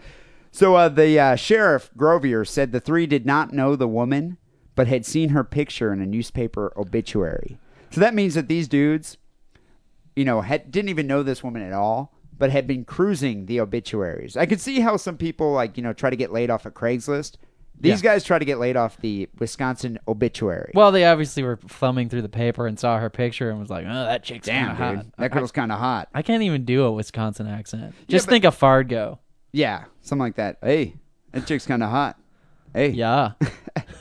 [0.50, 4.38] So uh, the uh, sheriff Govier said the three did not know the woman,
[4.74, 7.58] but had seen her picture in a newspaper obituary.
[7.90, 9.18] So that means that these dudes,
[10.14, 13.60] you know, had, didn't even know this woman at all, but had been cruising the
[13.60, 14.36] obituaries.
[14.36, 16.72] I could see how some people like you know try to get laid off of
[16.72, 17.36] Craigslist.
[17.78, 18.12] These Yeah.
[18.12, 20.72] guys try to get laid off the Wisconsin obituary.
[20.74, 23.84] well, they obviously were thumbing through the paper and saw her picture and was like,
[23.86, 26.08] "Oh, that chick's dude, hot." that girl's kind of hot.
[26.14, 27.94] I can't even do a Wisconsin accent.
[28.08, 29.18] Just but- think of Fargo.
[29.52, 30.58] Yeah, something like that.
[30.62, 30.94] Hey,
[31.32, 32.18] that chick's kind of hot.
[32.74, 33.32] Hey, Yeah.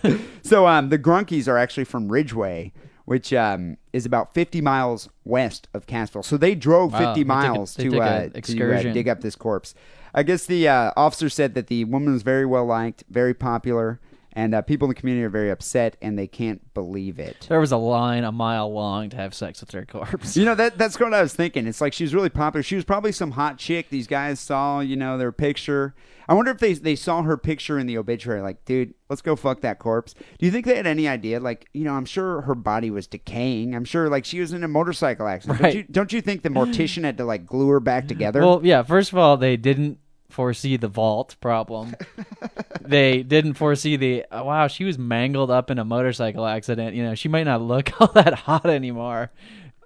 [0.44, 2.72] So um, the Grunkies are actually from Ridgeway,
[3.06, 6.24] which um, is about 50 miles west of Cassville.
[6.24, 8.30] So they drove Wow, 50 they took a- miles they to, a uh, to uh,
[8.36, 8.94] excursion.
[8.94, 9.74] dig up this corpse.
[10.16, 14.00] I guess the uh, officer said that the woman was very well liked, very popular,
[14.32, 17.48] and uh, people in the community are very upset and they can't believe it.
[17.50, 20.36] there was a line a mile long to have sex with their corpse.
[20.36, 21.68] You know that that's what I was thinking.
[21.68, 22.64] It's like she was really popular.
[22.64, 23.90] She was probably some hot chick.
[23.90, 25.96] These guys saw, you know, their picture.
[26.28, 28.42] I wonder if they they saw her picture in the obituary.
[28.42, 30.14] Like, dude, let's go fuck that corpse.
[30.14, 31.40] Do you think they had any idea?
[31.40, 33.76] Like, you know, I'm sure her body was decaying.
[33.76, 35.60] I'm sure, like, she was in a motorcycle accident.
[35.60, 35.74] Right.
[35.74, 38.42] Don't you don't you think the mortician had to like glue her back together?
[38.42, 38.84] Well, yeah.
[38.84, 40.00] First of all, they didn't
[40.30, 41.96] foresee the vault problem.
[42.82, 44.68] they didn't foresee the oh, wow.
[44.68, 46.96] She was mangled up in a motorcycle accident.
[46.96, 49.32] You know, she might not look all that hot anymore.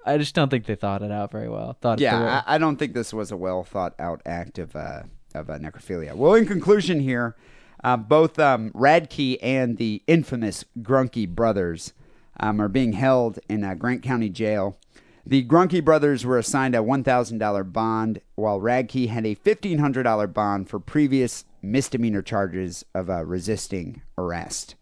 [0.05, 1.77] I just don't think they thought it out very well.
[1.81, 5.03] Thought yeah, I, I don't think this was a well thought out act of uh,
[5.35, 6.15] of uh, necrophilia.
[6.15, 7.35] Well, in conclusion, here,
[7.83, 11.93] uh, both um, Radke and the infamous Grunke brothers
[12.39, 14.77] um, are being held in uh, Grant County Jail.
[15.26, 19.80] The Grunke brothers were assigned a one thousand dollar bond, while Radke had a fifteen
[19.80, 24.76] hundred dollar bond for previous misdemeanor charges of uh, resisting arrest.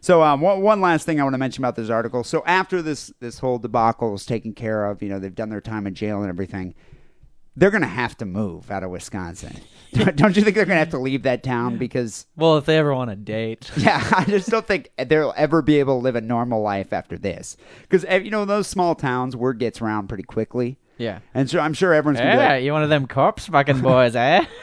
[0.00, 2.24] So um, one, one last thing I want to mention about this article.
[2.24, 5.60] So after this this whole debacle is taken care of, you know they've done their
[5.60, 6.74] time in jail and everything.
[7.56, 9.60] They're gonna have to move out of Wisconsin.
[10.14, 12.26] don't you think they're gonna have to leave that town because?
[12.36, 15.78] well, if they ever want to date, Yeah, I just don't think they'll ever be
[15.78, 17.56] able to live a normal life after this.
[17.82, 21.18] Because you know those small towns, word gets around pretty quickly, yeah.
[21.34, 23.80] and so I'm sure everyone's gonna be Yeah, like, you one of them corpse fucking
[23.82, 24.44] boys, eh?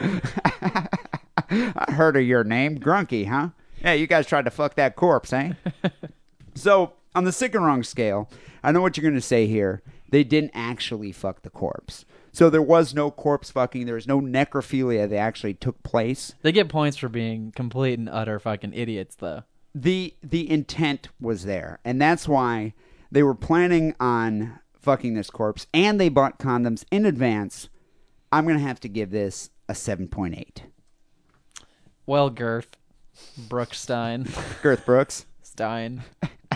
[1.50, 3.50] I heard of your name, Grunky, huh?
[3.82, 5.52] Yeah, you guys tried to fuck that corpse, eh?
[6.54, 8.28] so, on the sick and wrong scale,
[8.62, 9.82] I know what you're going to say here.
[10.10, 12.04] They didn't actually fuck the corpse.
[12.32, 13.86] So, there was no corpse fucking.
[13.86, 16.34] There was no necrophilia that actually took place.
[16.42, 19.44] They get points for being complete and utter fucking idiots, though.
[19.74, 21.78] The, the intent was there.
[21.84, 22.74] And that's why
[23.10, 27.68] they were planning on fucking this corpse and they bought condoms in advance.
[28.32, 30.62] I'm going to have to give this a 7.8.
[32.06, 32.76] Well, Girth,
[33.48, 36.02] Brookstein, Girth Brooks, Stein,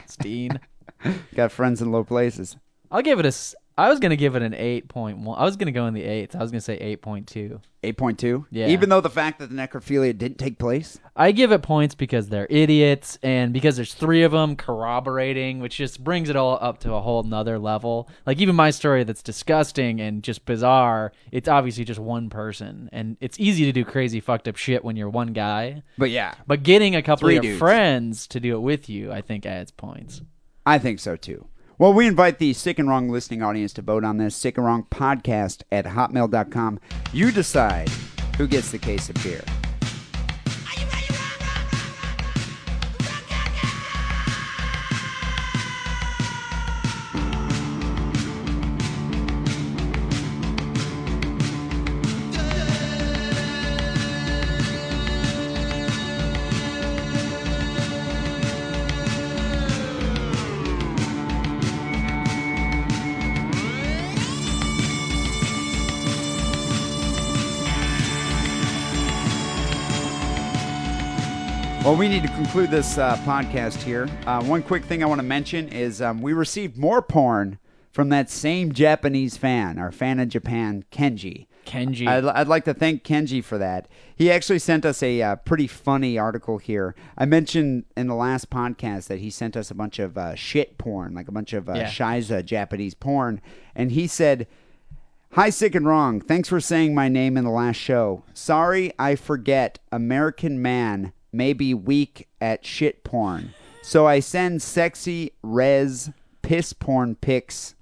[0.06, 0.58] Steen.
[1.34, 2.56] got friends in low places.
[2.90, 3.32] I'll give it a.
[3.76, 5.38] I was gonna give it an eight point one.
[5.38, 6.36] I was gonna go in the eighth.
[6.36, 7.60] I was gonna say eight point two.
[7.84, 8.46] 8.2?
[8.50, 8.68] Yeah.
[8.68, 10.98] Even though the fact that the necrophilia didn't take place?
[11.14, 15.76] I give it points because they're idiots and because there's three of them corroborating, which
[15.76, 18.08] just brings it all up to a whole nother level.
[18.26, 23.16] Like even my story that's disgusting and just bizarre, it's obviously just one person, and
[23.20, 25.82] it's easy to do crazy fucked up shit when you're one guy.
[25.98, 27.58] But yeah, But getting a couple Three of your dudes.
[27.60, 30.22] friends to do it with you, I think adds points.
[30.64, 31.46] I think so too.
[31.76, 34.64] Well, we invite the Sick and Wrong listening audience to vote on this Sick and
[34.64, 36.78] Wrong podcast at hotmail.com.
[37.12, 37.88] You decide
[38.36, 39.42] who gets the case of beer.
[71.84, 74.08] Well, we need to conclude this uh, podcast here.
[74.26, 77.58] Uh, one quick thing I want to mention is um, we received more porn
[77.92, 81.46] from that same Japanese fan, our fan in Japan, Kenji.
[81.66, 82.08] Kenji.
[82.08, 83.86] I'd, I'd like to thank Kenji for that.
[84.16, 86.94] He actually sent us a uh, pretty funny article here.
[87.18, 90.78] I mentioned in the last podcast that he sent us a bunch of uh, shit
[90.78, 91.90] porn, like a bunch of uh, Yeah.
[91.90, 93.42] shiza Japanese porn,
[93.74, 94.46] and he said.
[95.32, 96.20] Hi, sick and wrong.
[96.20, 98.22] Thanks for saying my name in the last show.
[98.34, 99.80] Sorry, I forget.
[99.90, 106.10] American man may be weak at shit porn, so I send sexy res
[106.42, 107.74] piss porn pics.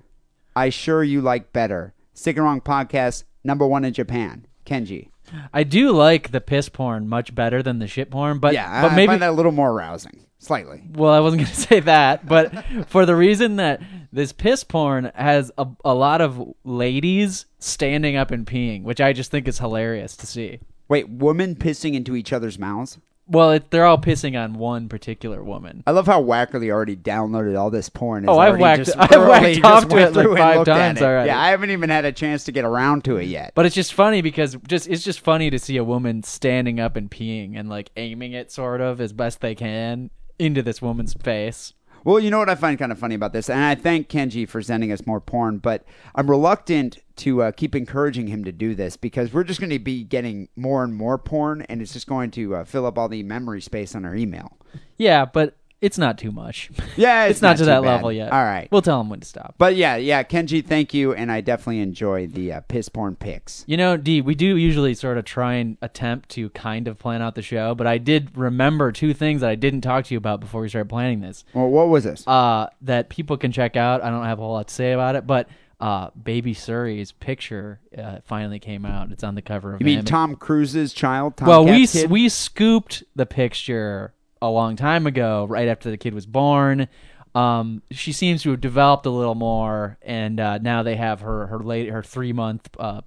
[0.57, 1.95] I sure you like better.
[2.15, 4.47] Sick and wrong podcast number one in Japan.
[4.67, 5.09] Kenji.
[5.53, 8.93] I do like the piss porn much better than the shit porn, but yeah, but
[8.93, 10.83] I maybe find that a little more arousing, slightly.
[10.93, 12.53] well, I wasn't going to say that, but
[12.89, 13.81] for the reason that
[14.13, 19.13] this piss porn has a, a lot of ladies standing up and peeing, which I
[19.13, 20.61] just think is hilarious to see.
[20.89, 22.99] Wait, women pissing into each other's mouths?
[23.27, 25.85] Well, it, they're all pissing on one particular woman.
[25.87, 28.29] I love how Wackerly already downloaded all this porn.
[28.29, 31.29] Oh, I've whacked, I've whacked off to it like five times already.
[31.29, 33.53] Yeah, I haven't even had a chance to get around to it yet.
[33.55, 36.97] But it's just funny because just it's just funny to see a woman standing up
[36.97, 41.15] and peeing and like aiming it sort of as best they can into this woman's
[41.15, 41.75] face.
[42.05, 44.49] Well, you know what I find kind of funny about this, and I thank Kenji
[44.49, 45.85] for sending us more porn, but
[46.15, 49.79] I'm reluctant to uh, keep encouraging him to do this because we're just going to
[49.79, 53.09] be getting more and more porn, and it's just going to uh, fill up all
[53.09, 54.57] the memory space on our email.
[54.99, 56.71] Yeah, but it's not too much.
[56.95, 57.89] Yeah, it's, not, to that bad.
[57.89, 58.33] level yet.
[58.33, 58.69] All right.
[58.71, 59.55] we'll tell him when to stop.
[59.57, 63.65] But yeah, yeah, Kenji, thank you, and I definitely enjoy the uh, piss porn pics.
[63.67, 67.23] You know, D, we do usually sort of try and attempt to kind of plan
[67.23, 70.19] out the show, but I did remember two things that I didn't talk to you
[70.19, 71.45] about before we started planning this.
[71.55, 72.29] Well, what was this?
[72.29, 74.05] Uh, that people can check out.
[74.05, 75.49] I don't have a whole lot to say about it, but
[75.81, 79.11] uh, Baby Suri's picture uh, finally came out.
[79.11, 79.81] It's on the cover of.
[79.81, 81.39] you mean Tom Cruise's child?
[81.39, 82.11] Tom well, we kid?
[82.11, 84.13] we scooped the picture
[84.43, 86.89] a long time ago, right after the kid was born.
[87.35, 91.47] Um, she seems to have developed a little more, and uh, now they have her
[91.47, 93.01] her late her three month uh,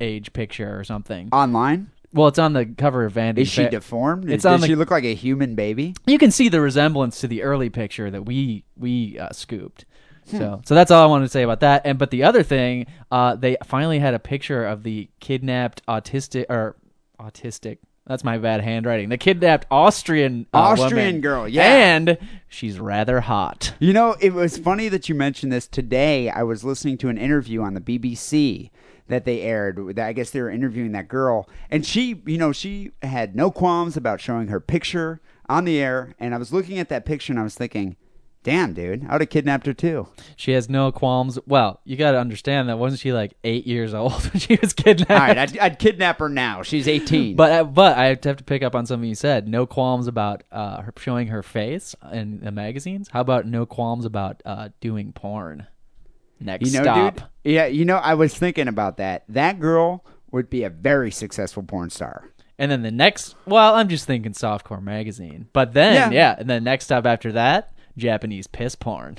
[0.00, 1.30] age picture or something.
[1.32, 1.90] online.
[2.14, 4.30] Well, it's on the cover of Vanity Is she deformed?
[4.30, 5.94] It's Does on the- she look like a human baby?
[6.06, 9.84] you can see the resemblance to the early picture that we we uh, scooped.
[10.30, 10.36] Hmm.
[10.36, 11.82] So, so that's all I wanted to say about that.
[11.84, 16.44] And but the other thing, uh, they finally had a picture of the kidnapped autistic
[16.48, 16.76] or
[17.18, 17.78] autistic.
[18.06, 19.10] That's my bad handwriting.
[19.10, 21.20] The kidnapped Austrian uh, Austrian woman.
[21.20, 21.62] girl, yeah.
[21.62, 23.74] and she's rather hot.
[23.78, 26.28] You know, it was funny that you mentioned this today.
[26.28, 28.70] I was listening to an interview on the BBC
[29.06, 29.98] that they aired.
[30.00, 33.96] I guess they were interviewing that girl, and she, you know, she had no qualms
[33.96, 36.14] about showing her picture on the air.
[36.18, 37.96] And I was looking at that picture and I was thinking,
[38.42, 41.38] "Damn, dude, I would have kidnapped her too." She has no qualms.
[41.46, 44.72] Well, you got to understand that wasn't she like eight years old when she was
[44.72, 45.10] kidnapped?
[45.10, 46.62] All right, I'd, I'd kidnap her now.
[46.62, 47.36] She's eighteen.
[47.36, 49.48] But uh, but I have to pick up on something you said.
[49.48, 53.08] No qualms about uh, her showing her face in the magazines.
[53.12, 55.66] How about no qualms about uh, doing porn?
[56.40, 57.14] Next you know, stop.
[57.14, 57.24] dude.
[57.44, 59.24] Yeah, you know, I was thinking about that.
[59.28, 62.28] That girl would be a very successful porn star.
[62.58, 65.48] And then the next, well, I'm just thinking softcore magazine.
[65.52, 66.16] But then, Yeah.
[66.32, 69.18] yeah, and then next stop after that, Japanese piss porn.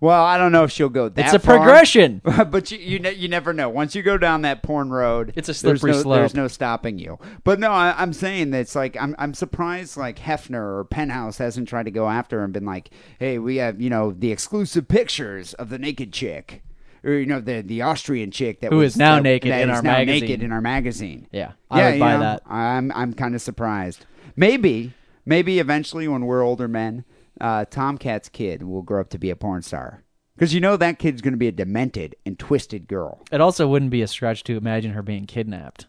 [0.00, 1.24] Well, I don't know if she'll go that.
[1.24, 1.56] It's a far.
[1.56, 2.20] progression.
[2.50, 3.68] but you you, ne- you never know.
[3.68, 6.16] Once you go down that porn road, It's a there's slippery no, slope.
[6.18, 7.18] There's no stopping you.
[7.42, 11.38] But no, I, I'm saying that it's like I'm I'm surprised like Hefner or Penthouse
[11.38, 14.30] hasn't tried to go after her and been like, hey, we have you know the
[14.30, 16.62] exclusive pictures of the naked chick.
[17.02, 19.62] Or you know the the Austrian chick that Who was is now that- naked that
[19.62, 20.20] in our magazine.
[20.20, 21.26] naked in our magazine.
[21.32, 22.42] Yeah, I yeah, would buy know, that.
[22.46, 24.04] I'm I'm kind of surprised.
[24.36, 24.92] Maybe
[25.26, 27.04] maybe eventually when we're older men,
[27.40, 30.04] uh, TomKat's kid will grow up to be a porn star.
[30.34, 33.22] Because you know that kid's going to be a demented and twisted girl.
[33.32, 35.86] It also wouldn't be a stretch to imagine her being kidnapped.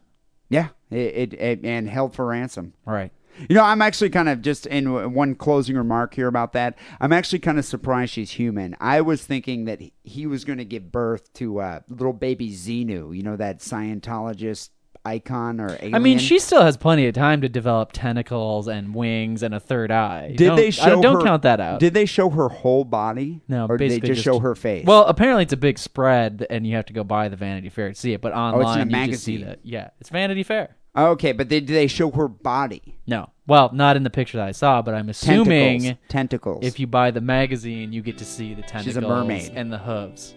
[0.50, 2.74] Yeah, it, it, it and held for ransom.
[2.86, 3.12] Right.
[3.48, 6.78] You know, I'm actually kind of just in one closing remark here about that.
[7.00, 8.76] I'm actually kind of surprised she's human.
[8.82, 13.16] I was thinking that he- was going to give birth to uh, little baby Xenu.
[13.16, 14.70] You know that Scientologist
[15.06, 15.96] icon or alien.
[15.96, 19.60] I mean, she still has plenty of time to develop tentacles and wings and a
[19.60, 20.34] third eye.
[20.36, 21.80] did Don't- they show don't, don't her- count that out.
[21.80, 23.42] Did they show her whole body?
[23.48, 24.86] No, or did they just, just- show her face?
[24.86, 27.90] Well, apparently it's a big spread, and you have to go buy the Vanity Fair
[27.90, 28.22] to see it.
[28.22, 29.48] But Oh, it's in online, a you just see magazine.
[29.48, 29.60] that.
[29.64, 30.76] Yeah, it's Vanity Fair.
[30.98, 32.96] okay, but they, did they show her body?
[33.08, 36.10] No, well, not in the picture that I saw, but I'm assuming Tentacles.
[36.10, 36.66] Tentacles.
[36.66, 39.52] if you buy the magazine, you get to see the tentacles She's a mermaid.
[39.56, 40.36] and the hooves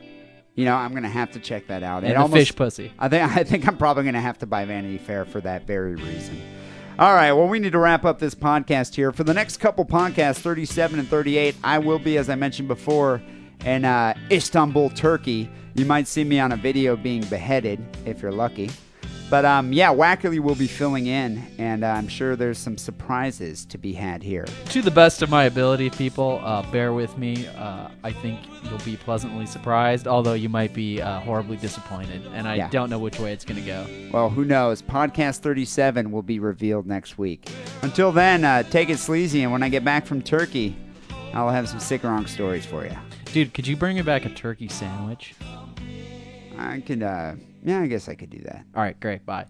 [0.55, 2.03] you know, I'm gonna have to check that out.
[2.03, 2.93] and It the almost- fish pussy.
[2.99, 5.67] I think I think I'm probably going to have to buy Vanity Fair for that
[5.67, 6.41] very reason.
[6.99, 9.13] All right, well, we need to wrap up this podcast here.
[9.13, 13.23] For the next couple podcasts, 37 and 38, I will be, as I mentioned before,
[13.65, 15.49] in uh, Istanbul, Turkey.
[15.75, 18.71] You might see me on a video being beheaded if you're lucky.
[19.33, 23.65] But um, yeah, Wackerly will be filling in, and uh, I'm sure there's some surprises
[23.65, 24.45] to be had here.
[24.67, 27.47] To the best of my ability, people, uh, bear with me.
[27.47, 32.47] Uh, I think you'll be pleasantly surprised, although you might be uh, horribly disappointed, and
[32.47, 32.69] I Yeah.
[32.69, 33.87] don't know which way it's going to go.
[34.13, 34.83] Well, who knows?
[34.83, 37.49] Podcast 37 will be revealed next week.
[37.81, 40.77] Until then, uh, take it sleazy, and when I get back from Turkey,
[41.33, 42.95] I'll have some sick wrong stories for you.
[43.33, 45.35] Dude, could you bring me back a turkey sandwich?
[46.59, 48.65] I could, uh, yeah, I guess I could do that.
[48.75, 49.25] All right, great.
[49.25, 49.47] Bye.